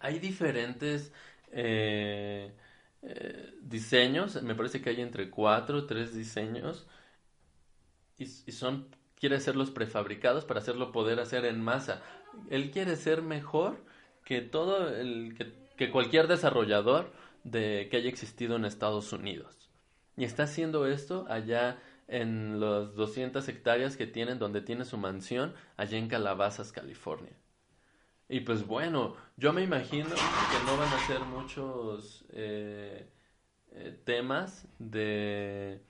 Hay 0.00 0.18
diferentes 0.18 1.12
eh, 1.50 2.54
eh, 3.02 3.54
diseños, 3.62 4.42
me 4.42 4.54
parece 4.54 4.80
que 4.80 4.90
hay 4.90 5.00
entre 5.00 5.30
cuatro 5.30 5.78
o 5.78 5.86
tres 5.86 6.14
diseños 6.14 6.86
y, 8.18 8.26
son, 8.26 8.88
quiere 9.18 9.36
hacerlos 9.36 9.70
prefabricados 9.70 10.44
para 10.44 10.60
hacerlo 10.60 10.92
poder 10.92 11.20
hacer 11.20 11.44
en 11.44 11.62
masa. 11.62 12.02
Él 12.50 12.70
quiere 12.70 12.96
ser 12.96 13.22
mejor 13.22 13.84
que 14.24 14.40
todo 14.40 14.88
el, 14.94 15.34
que, 15.76 15.90
cualquier 15.90 16.26
desarrollador 16.26 17.12
de 17.44 17.88
que 17.90 17.98
haya 17.98 18.08
existido 18.08 18.56
en 18.56 18.64
Estados 18.64 19.12
Unidos. 19.12 19.70
Y 20.16 20.24
está 20.24 20.44
haciendo 20.44 20.86
esto 20.86 21.26
allá 21.28 21.78
en 22.08 22.58
las 22.58 22.94
200 22.94 23.46
hectáreas 23.48 23.96
que 23.96 24.06
tienen 24.06 24.38
donde 24.38 24.62
tiene 24.62 24.84
su 24.84 24.98
mansión 24.98 25.54
allá 25.76 25.98
en 25.98 26.08
Calabazas, 26.08 26.72
California. 26.72 27.32
Y 28.28 28.40
pues 28.40 28.66
bueno, 28.66 29.16
yo 29.36 29.52
me 29.52 29.62
imagino 29.62 30.10
que 30.10 30.66
no 30.66 30.76
van 30.76 30.92
a 30.92 31.06
ser 31.06 31.20
muchos 31.20 32.24
eh, 32.30 33.08
eh, 33.70 33.98
temas 34.04 34.66
de, 34.78 35.82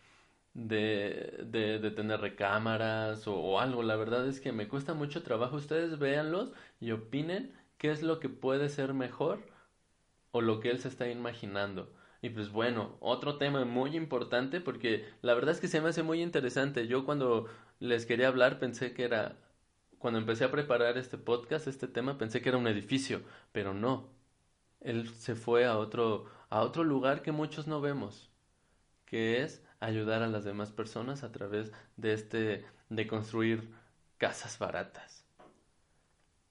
de, 0.54 1.44
de, 1.50 1.90
tener 1.90 2.20
recámaras 2.20 3.26
o, 3.26 3.60
algo. 3.60 3.82
La 3.82 3.96
verdad 3.96 4.26
es 4.26 4.40
que 4.40 4.52
me 4.52 4.68
cuesta 4.68 4.94
mucho 4.94 5.22
trabajo. 5.22 5.56
Ustedes 5.56 5.98
véanlos 5.98 6.52
y 6.80 6.92
opinen 6.92 7.54
qué 7.78 7.90
es 7.90 8.02
lo 8.02 8.20
que 8.20 8.28
puede 8.28 8.68
ser 8.68 8.94
mejor 8.94 9.40
o 10.32 10.40
lo 10.40 10.60
que 10.60 10.70
él 10.70 10.80
se 10.80 10.88
está 10.88 11.08
imaginando. 11.08 11.92
Y 12.22 12.30
pues 12.30 12.50
bueno, 12.50 12.96
otro 13.00 13.38
tema 13.38 13.64
muy 13.64 13.96
importante 13.96 14.60
porque 14.60 15.08
la 15.22 15.34
verdad 15.34 15.52
es 15.54 15.60
que 15.60 15.68
se 15.68 15.80
me 15.80 15.88
hace 15.90 16.02
muy 16.02 16.22
interesante. 16.22 16.88
Yo 16.88 17.04
cuando 17.04 17.46
les 17.80 18.06
quería 18.06 18.28
hablar 18.28 18.58
pensé 18.58 18.92
que 18.94 19.04
era, 19.04 19.36
cuando 19.98 20.18
empecé 20.20 20.44
a 20.44 20.50
preparar 20.50 20.98
este 20.98 21.18
podcast, 21.18 21.68
este 21.68 21.88
tema, 21.88 22.18
pensé 22.18 22.42
que 22.42 22.48
era 22.50 22.58
un 22.58 22.66
edificio, 22.68 23.22
pero 23.52 23.74
no. 23.74 24.08
Él 24.80 25.08
se 25.10 25.34
fue 25.34 25.66
a 25.66 25.78
otro, 25.78 26.26
a 26.50 26.60
otro 26.62 26.84
lugar 26.84 27.22
que 27.22 27.32
muchos 27.32 27.66
no 27.66 27.80
vemos, 27.80 28.30
que 29.06 29.42
es 29.42 29.64
ayudar 29.80 30.22
a 30.22 30.28
las 30.28 30.44
demás 30.44 30.72
personas 30.72 31.22
a 31.24 31.32
través 31.32 31.72
de 31.96 32.12
este, 32.12 32.66
de 32.88 33.06
construir 33.06 33.70
casas 34.18 34.58
baratas. 34.58 35.24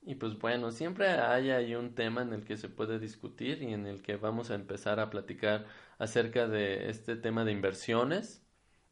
Y 0.01 0.15
pues 0.15 0.39
bueno, 0.39 0.71
siempre 0.71 1.09
hay 1.09 1.51
ahí 1.51 1.75
un 1.75 1.93
tema 1.93 2.21
en 2.21 2.31
el 2.33 2.45
que 2.45 2.55
se 2.57 2.69
puede 2.69 2.97
discutir 2.97 3.61
y 3.61 3.73
en 3.73 3.85
el 3.85 4.01
que 4.01 4.15
vamos 4.15 4.51
a 4.51 4.55
empezar 4.55 4.99
a 5.01 5.09
platicar 5.09 5.65
acerca 5.99 6.47
de 6.47 6.89
este 6.89 7.17
tema 7.17 7.43
de 7.43 7.51
inversiones 7.51 8.41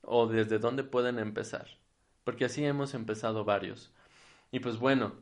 o 0.01 0.27
desde 0.27 0.59
dónde 0.59 0.83
pueden 0.83 1.19
empezar. 1.19 1.67
Porque 2.25 2.45
así 2.45 2.65
hemos 2.65 2.93
empezado 2.93 3.45
varios. 3.45 3.93
Y 4.51 4.59
pues 4.59 4.77
bueno, 4.77 5.13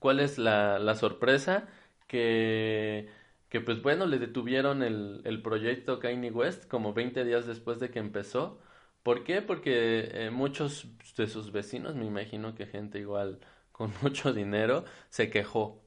¿cuál 0.00 0.20
es 0.20 0.38
la, 0.38 0.78
la 0.78 0.94
sorpresa? 0.94 1.68
Que, 2.08 3.08
que 3.48 3.60
pues 3.60 3.82
bueno, 3.82 4.06
le 4.06 4.18
detuvieron 4.18 4.82
el, 4.82 5.20
el 5.24 5.42
proyecto 5.42 5.98
Kanye 6.00 6.30
West 6.30 6.66
como 6.68 6.92
20 6.94 7.24
días 7.24 7.46
después 7.46 7.80
de 7.80 7.90
que 7.90 7.98
empezó. 7.98 8.60
¿Por 9.02 9.24
qué? 9.24 9.42
Porque 9.42 10.08
eh, 10.26 10.30
muchos 10.30 10.86
de 11.16 11.26
sus 11.28 11.52
vecinos, 11.52 11.94
me 11.94 12.06
imagino 12.06 12.54
que 12.54 12.66
gente 12.66 12.98
igual 12.98 13.40
con 13.72 13.92
mucho 14.02 14.32
dinero, 14.32 14.84
se 15.10 15.30
quejó. 15.30 15.82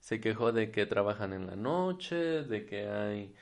Se 0.00 0.20
quejó 0.20 0.52
de 0.52 0.70
que 0.70 0.86
trabajan 0.86 1.32
en 1.32 1.46
la 1.46 1.56
noche, 1.56 2.16
de 2.44 2.66
que 2.66 2.88
hay 2.88 3.34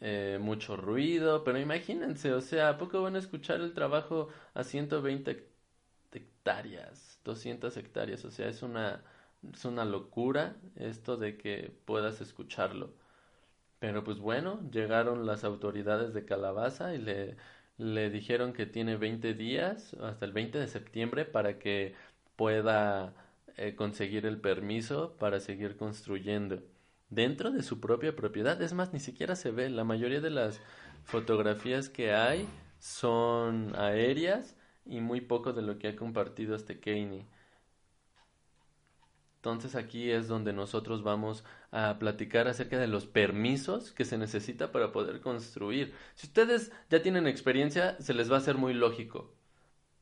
eh, 0.00 0.38
mucho 0.40 0.76
ruido, 0.76 1.44
pero 1.44 1.58
imagínense, 1.58 2.32
o 2.32 2.40
sea, 2.40 2.70
¿a 2.70 2.78
poco 2.78 3.02
van 3.02 3.16
a 3.16 3.18
escuchar 3.20 3.60
el 3.60 3.74
trabajo 3.74 4.28
a 4.54 4.64
120 4.64 5.48
hectáreas, 6.12 7.20
200 7.24 7.76
hectáreas? 7.76 8.24
O 8.24 8.30
sea, 8.30 8.48
es 8.48 8.62
una, 8.62 9.04
es 9.52 9.64
una 9.64 9.84
locura 9.84 10.56
esto 10.76 11.16
de 11.16 11.36
que 11.38 11.72
puedas 11.84 12.20
escucharlo. 12.20 12.94
Pero 13.78 14.02
pues 14.04 14.18
bueno, 14.18 14.60
llegaron 14.70 15.26
las 15.26 15.44
autoridades 15.44 16.12
de 16.14 16.24
Calabaza 16.24 16.94
y 16.94 16.98
le, 16.98 17.36
le 17.76 18.10
dijeron 18.10 18.52
que 18.52 18.66
tiene 18.66 18.96
20 18.96 19.34
días, 19.34 19.94
hasta 19.94 20.24
el 20.24 20.32
20 20.32 20.58
de 20.58 20.66
septiembre, 20.68 21.24
para 21.24 21.58
que 21.58 21.94
pueda 22.36 23.14
eh, 23.56 23.74
conseguir 23.76 24.26
el 24.26 24.40
permiso 24.40 25.16
para 25.18 25.40
seguir 25.40 25.76
construyendo 25.76 26.62
dentro 27.10 27.50
de 27.50 27.62
su 27.62 27.80
propia 27.80 28.14
propiedad. 28.16 28.60
Es 28.62 28.72
más, 28.72 28.92
ni 28.92 29.00
siquiera 29.00 29.36
se 29.36 29.50
ve. 29.50 29.70
La 29.70 29.84
mayoría 29.84 30.20
de 30.20 30.30
las 30.30 30.60
fotografías 31.04 31.88
que 31.88 32.12
hay 32.12 32.48
son 32.78 33.74
aéreas 33.76 34.56
y 34.86 35.00
muy 35.00 35.20
poco 35.20 35.52
de 35.52 35.62
lo 35.62 35.78
que 35.78 35.88
ha 35.88 35.96
compartido 35.96 36.54
este 36.54 36.80
Kaney. 36.80 37.26
Entonces 39.36 39.74
aquí 39.74 40.10
es 40.10 40.28
donde 40.28 40.52
nosotros 40.52 41.02
vamos 41.02 41.44
a 41.70 41.98
platicar 41.98 42.48
acerca 42.48 42.78
de 42.78 42.86
los 42.86 43.06
permisos 43.06 43.92
que 43.92 44.04
se 44.04 44.18
necesita 44.18 44.72
para 44.72 44.92
poder 44.92 45.20
construir. 45.20 45.94
Si 46.14 46.26
ustedes 46.26 46.72
ya 46.90 47.02
tienen 47.02 47.26
experiencia, 47.26 47.96
se 48.00 48.14
les 48.14 48.30
va 48.30 48.36
a 48.36 48.38
hacer 48.38 48.56
muy 48.56 48.74
lógico. 48.74 49.34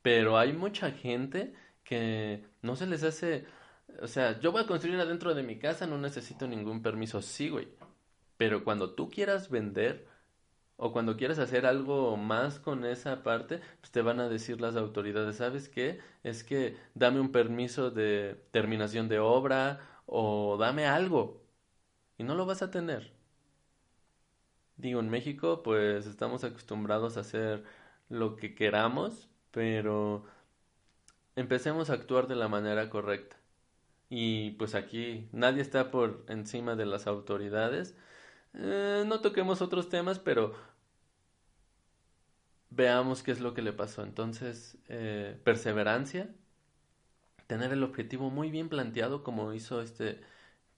Pero 0.03 0.39
hay 0.39 0.53
mucha 0.53 0.93
gente 0.93 1.55
que 1.85 2.45
no 2.63 2.77
se 2.77 2.87
les 2.87 3.03
hace, 3.03 3.47
o 4.01 4.07
sea, 4.07 4.39
yo 4.41 4.53
voy 4.53 4.63
a 4.63 4.67
construir 4.67 5.01
adentro 5.01 5.35
de 5.35 5.43
mi 5.43 5.59
casa, 5.59 5.87
no 5.87 5.99
necesito 5.99 6.47
ningún 6.47 6.83
permiso, 6.83 7.23
sí, 7.23 7.49
güey. 7.49 7.69
Pero 8.37 8.65
cuando 8.65 8.95
tú 8.95 9.11
quieras 9.11 9.51
vender 9.51 10.07
o 10.77 10.93
cuando 10.93 11.17
quieras 11.17 11.39
hacer 11.39 11.67
algo 11.67 12.17
más 12.17 12.59
con 12.61 12.85
esa 12.85 13.23
parte, 13.23 13.61
pues 13.81 13.91
te 13.93 14.03
van 14.03 14.21
a 14.21 14.29
decir 14.29 14.61
las 14.61 14.77
autoridades, 14.77 15.37
¿sabes 15.37 15.69
qué? 15.69 16.01
Es 16.23 16.45
que 16.45 16.77
dame 16.95 17.21
un 17.21 17.33
permiso 17.33 17.91
de 17.91 18.37
terminación 18.51 19.09
de 19.09 19.19
obra 19.19 19.81
o 20.07 20.57
dame 20.59 20.87
algo. 20.87 21.46
Y 22.19 22.25
no 22.25 22.35
lo 22.35 22.47
vas 22.47 22.63
a 22.63 22.71
tener. 22.71 23.13
Digo, 24.77 25.01
en 25.01 25.11
México 25.11 25.63
pues 25.63 26.07
estamos 26.07 26.45
acostumbrados 26.45 27.17
a 27.17 27.21
hacer 27.21 27.65
lo 28.09 28.37
que 28.37 28.55
queramos, 28.55 29.29
pero 29.51 30.25
empecemos 31.37 31.91
a 31.91 31.95
actuar 31.95 32.27
de 32.29 32.37
la 32.37 32.49
manera 32.49 32.91
correcta. 32.91 33.37
Y 34.11 34.53
pues 34.53 34.75
aquí 34.75 35.29
nadie 35.33 35.63
está 35.63 35.91
por 35.91 36.25
encima 36.29 36.77
de 36.77 36.87
las 36.87 37.07
autoridades. 37.07 37.97
Eh, 38.55 39.05
no 39.07 39.21
toquemos 39.21 39.63
otros 39.63 39.89
temas, 39.89 40.19
pero 40.19 40.55
veamos 42.71 43.23
qué 43.23 43.33
es 43.33 43.41
lo 43.41 43.55
que 43.55 43.63
le 43.63 43.73
pasó. 43.73 44.03
Entonces, 44.03 44.79
eh, 44.89 45.39
perseverancia, 45.45 46.29
tener 47.47 47.73
el 47.73 47.83
objetivo 47.83 48.31
muy 48.31 48.51
bien 48.51 48.69
planteado 48.69 49.23
como 49.23 49.53
hizo 49.53 49.81
este 49.83 50.21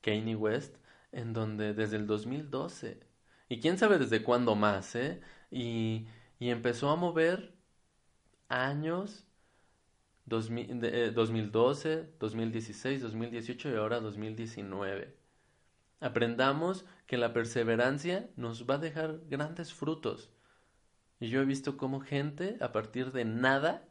Kanye 0.03 0.37
West, 0.37 0.77
en 1.13 1.33
donde 1.33 1.75
desde 1.75 1.97
el 1.97 2.07
2012, 2.07 3.01
y 3.49 3.61
quién 3.61 3.79
sabe 3.79 3.99
desde 3.99 4.23
cuándo 4.23 4.55
más, 4.55 4.95
¿eh? 4.95 5.21
Y, 5.51 6.07
y 6.39 6.51
empezó 6.51 6.91
a 6.91 6.97
mover 6.97 7.55
años 8.49 9.27
2012, 10.27 12.11
2016, 12.19 13.03
2018 13.03 13.71
y 13.71 13.75
ahora 13.77 14.01
2019. 14.01 15.17
Aprendamos 16.01 16.85
que 17.07 17.17
la 17.17 17.33
perseverancia 17.33 18.29
nos 18.37 18.69
va 18.69 18.75
a 18.75 18.79
dejar 18.79 19.21
grandes 19.29 19.73
frutos. 19.73 20.31
Y 21.21 21.29
yo 21.29 21.41
he 21.41 21.45
visto 21.45 21.77
cómo 21.77 22.01
gente 22.01 22.57
a 22.61 22.73
partir 22.73 23.13
de 23.13 23.25
nada, 23.25 23.89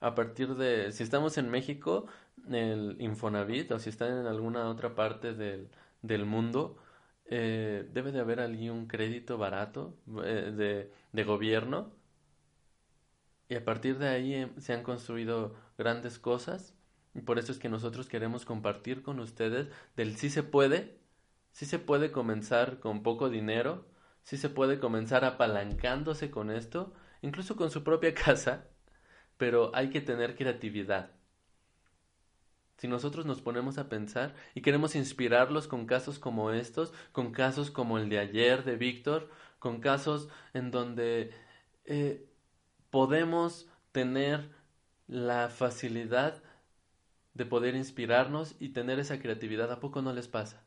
a 0.00 0.14
partir 0.14 0.56
de, 0.56 0.92
si 0.92 1.02
estamos 1.02 1.38
en 1.38 1.50
México, 1.50 2.06
el 2.50 2.96
Infonavit, 2.98 3.70
o 3.72 3.78
si 3.78 3.90
están 3.90 4.18
en 4.18 4.26
alguna 4.26 4.68
otra 4.68 4.94
parte 4.94 5.34
del, 5.34 5.70
del 6.02 6.24
mundo, 6.26 6.78
eh, 7.26 7.88
debe 7.92 8.12
de 8.12 8.20
haber 8.20 8.40
allí 8.40 8.70
un 8.70 8.86
crédito 8.86 9.38
barato 9.38 9.96
eh, 10.24 10.52
de, 10.56 10.92
de 11.12 11.24
gobierno 11.24 11.92
y 13.48 13.54
a 13.56 13.64
partir 13.64 13.98
de 13.98 14.08
ahí 14.08 14.34
em, 14.34 14.58
se 14.60 14.72
han 14.72 14.82
construido 14.82 15.54
grandes 15.78 16.18
cosas. 16.18 16.74
Y 17.14 17.20
por 17.22 17.38
eso 17.38 17.52
es 17.52 17.58
que 17.58 17.68
nosotros 17.68 18.08
queremos 18.08 18.44
compartir 18.44 19.02
con 19.02 19.18
ustedes 19.20 19.68
del 19.96 20.16
sí 20.16 20.30
se 20.30 20.42
puede, 20.42 20.98
sí 21.52 21.66
se 21.66 21.78
puede 21.78 22.12
comenzar 22.12 22.78
con 22.80 23.02
poco 23.02 23.28
dinero, 23.30 23.86
sí 24.22 24.36
se 24.36 24.48
puede 24.50 24.78
comenzar 24.78 25.24
apalancándose 25.24 26.30
con 26.30 26.50
esto, 26.50 26.92
incluso 27.22 27.56
con 27.56 27.70
su 27.70 27.82
propia 27.84 28.14
casa, 28.26 28.68
pero 29.38 29.72
hay 29.74 29.90
que 29.90 30.00
tener 30.02 30.36
creatividad. 30.36 31.12
Si 32.80 32.88
nosotros 32.88 33.26
nos 33.26 33.42
ponemos 33.42 33.76
a 33.76 33.90
pensar 33.90 34.34
y 34.54 34.62
queremos 34.62 34.94
inspirarlos 34.94 35.68
con 35.68 35.84
casos 35.84 36.18
como 36.18 36.50
estos, 36.50 36.94
con 37.12 37.30
casos 37.30 37.70
como 37.70 37.98
el 37.98 38.08
de 38.08 38.18
ayer 38.18 38.64
de 38.64 38.76
Víctor, 38.76 39.28
con 39.58 39.80
casos 39.80 40.30
en 40.54 40.70
donde 40.70 41.30
eh, 41.84 42.26
podemos 42.88 43.68
tener 43.92 44.48
la 45.08 45.50
facilidad 45.50 46.42
de 47.34 47.44
poder 47.44 47.74
inspirarnos 47.74 48.54
y 48.60 48.70
tener 48.70 48.98
esa 48.98 49.20
creatividad, 49.20 49.70
¿a 49.70 49.78
poco 49.78 50.00
no 50.00 50.14
les 50.14 50.28
pasa? 50.28 50.62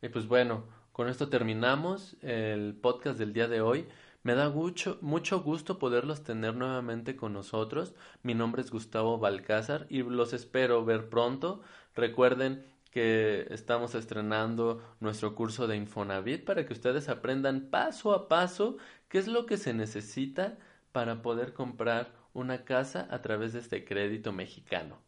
Y 0.00 0.10
pues 0.10 0.28
bueno, 0.28 0.62
con 0.92 1.08
esto 1.08 1.28
terminamos 1.28 2.16
el 2.22 2.78
podcast 2.80 3.18
del 3.18 3.32
día 3.32 3.48
de 3.48 3.62
hoy. 3.62 3.88
Me 4.24 4.36
da 4.36 4.50
mucho, 4.50 5.42
gusto 5.42 5.80
poderlos 5.80 6.22
tener 6.22 6.54
nuevamente 6.54 7.16
con 7.16 7.32
nosotros. 7.32 7.94
Mi 8.22 8.34
nombre 8.34 8.62
es 8.62 8.70
Gustavo 8.70 9.18
Balcázar 9.18 9.86
y 9.90 10.04
los 10.04 10.32
espero 10.32 10.84
ver 10.84 11.08
pronto. 11.08 11.60
Recuerden 11.96 12.64
que 12.92 13.48
estamos 13.50 13.96
estrenando 13.96 14.80
nuestro 15.00 15.34
curso 15.34 15.66
de 15.66 15.76
Infonavit 15.76 16.44
para 16.44 16.64
que 16.64 16.72
ustedes 16.72 17.08
aprendan 17.08 17.68
paso 17.70 18.12
a 18.12 18.28
paso 18.28 18.76
qué 19.08 19.18
es 19.18 19.26
lo 19.26 19.44
que 19.44 19.56
se 19.56 19.74
necesita 19.74 20.56
para 20.92 21.20
poder 21.20 21.52
comprar 21.52 22.12
una 22.32 22.64
casa 22.64 23.08
a 23.10 23.22
través 23.22 23.54
de 23.54 23.58
este 23.58 23.84
crédito 23.84 24.32
mexicano. 24.32 24.98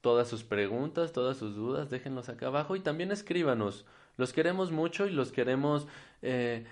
Todas 0.00 0.28
sus 0.28 0.42
preguntas, 0.42 1.12
todas 1.12 1.36
sus 1.36 1.54
dudas, 1.54 1.90
déjenlos 1.90 2.30
acá 2.30 2.46
abajo 2.46 2.76
y 2.76 2.80
también 2.80 3.10
escríbanos. 3.10 3.84
Los 4.16 4.32
queremos 4.32 4.70
mucho 4.70 5.06
y 5.06 5.10
los 5.10 5.32
queremos 5.32 5.86
eh, 6.22 6.64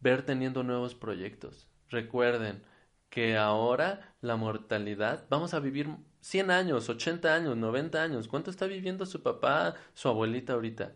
ver 0.00 0.24
teniendo 0.24 0.62
nuevos 0.62 0.94
proyectos. 0.94 1.68
Recuerden 1.88 2.62
que 3.10 3.36
ahora 3.36 4.14
la 4.20 4.36
mortalidad, 4.36 5.26
vamos 5.28 5.54
a 5.54 5.60
vivir 5.60 5.88
100 6.20 6.50
años, 6.50 6.88
80 6.88 7.34
años, 7.34 7.56
90 7.56 8.02
años. 8.02 8.28
¿Cuánto 8.28 8.50
está 8.50 8.66
viviendo 8.66 9.06
su 9.06 9.22
papá, 9.22 9.74
su 9.94 10.08
abuelita 10.08 10.54
ahorita? 10.54 10.94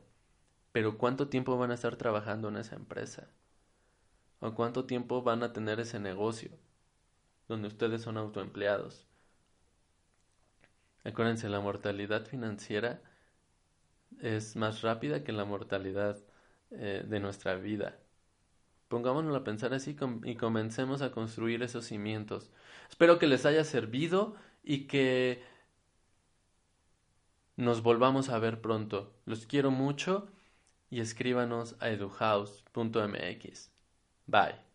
Pero 0.72 0.98
¿cuánto 0.98 1.28
tiempo 1.28 1.56
van 1.58 1.70
a 1.70 1.74
estar 1.74 1.96
trabajando 1.96 2.48
en 2.48 2.56
esa 2.56 2.76
empresa? 2.76 3.28
¿O 4.40 4.54
cuánto 4.54 4.86
tiempo 4.86 5.22
van 5.22 5.42
a 5.42 5.52
tener 5.52 5.80
ese 5.80 5.98
negocio 6.00 6.50
donde 7.48 7.68
ustedes 7.68 8.02
son 8.02 8.16
autoempleados? 8.18 9.06
Acuérdense, 11.04 11.48
la 11.48 11.60
mortalidad 11.60 12.26
financiera 12.26 13.02
es 14.20 14.56
más 14.56 14.82
rápida 14.82 15.24
que 15.24 15.32
la 15.32 15.44
mortalidad 15.44 16.18
eh, 16.70 17.04
de 17.06 17.20
nuestra 17.20 17.56
vida. 17.56 17.98
Pongámonos 18.94 19.34
a 19.34 19.42
pensar 19.42 19.74
así 19.74 19.96
y 20.22 20.36
comencemos 20.36 21.02
a 21.02 21.10
construir 21.10 21.64
esos 21.64 21.84
cimientos. 21.86 22.52
Espero 22.88 23.18
que 23.18 23.26
les 23.26 23.44
haya 23.44 23.64
servido 23.64 24.36
y 24.62 24.86
que 24.86 25.42
nos 27.56 27.82
volvamos 27.82 28.28
a 28.28 28.38
ver 28.38 28.60
pronto. 28.60 29.12
Los 29.24 29.46
quiero 29.46 29.72
mucho 29.72 30.28
y 30.90 31.00
escríbanos 31.00 31.74
a 31.80 31.88
eduhouse.mx. 31.88 33.72
Bye. 34.28 34.73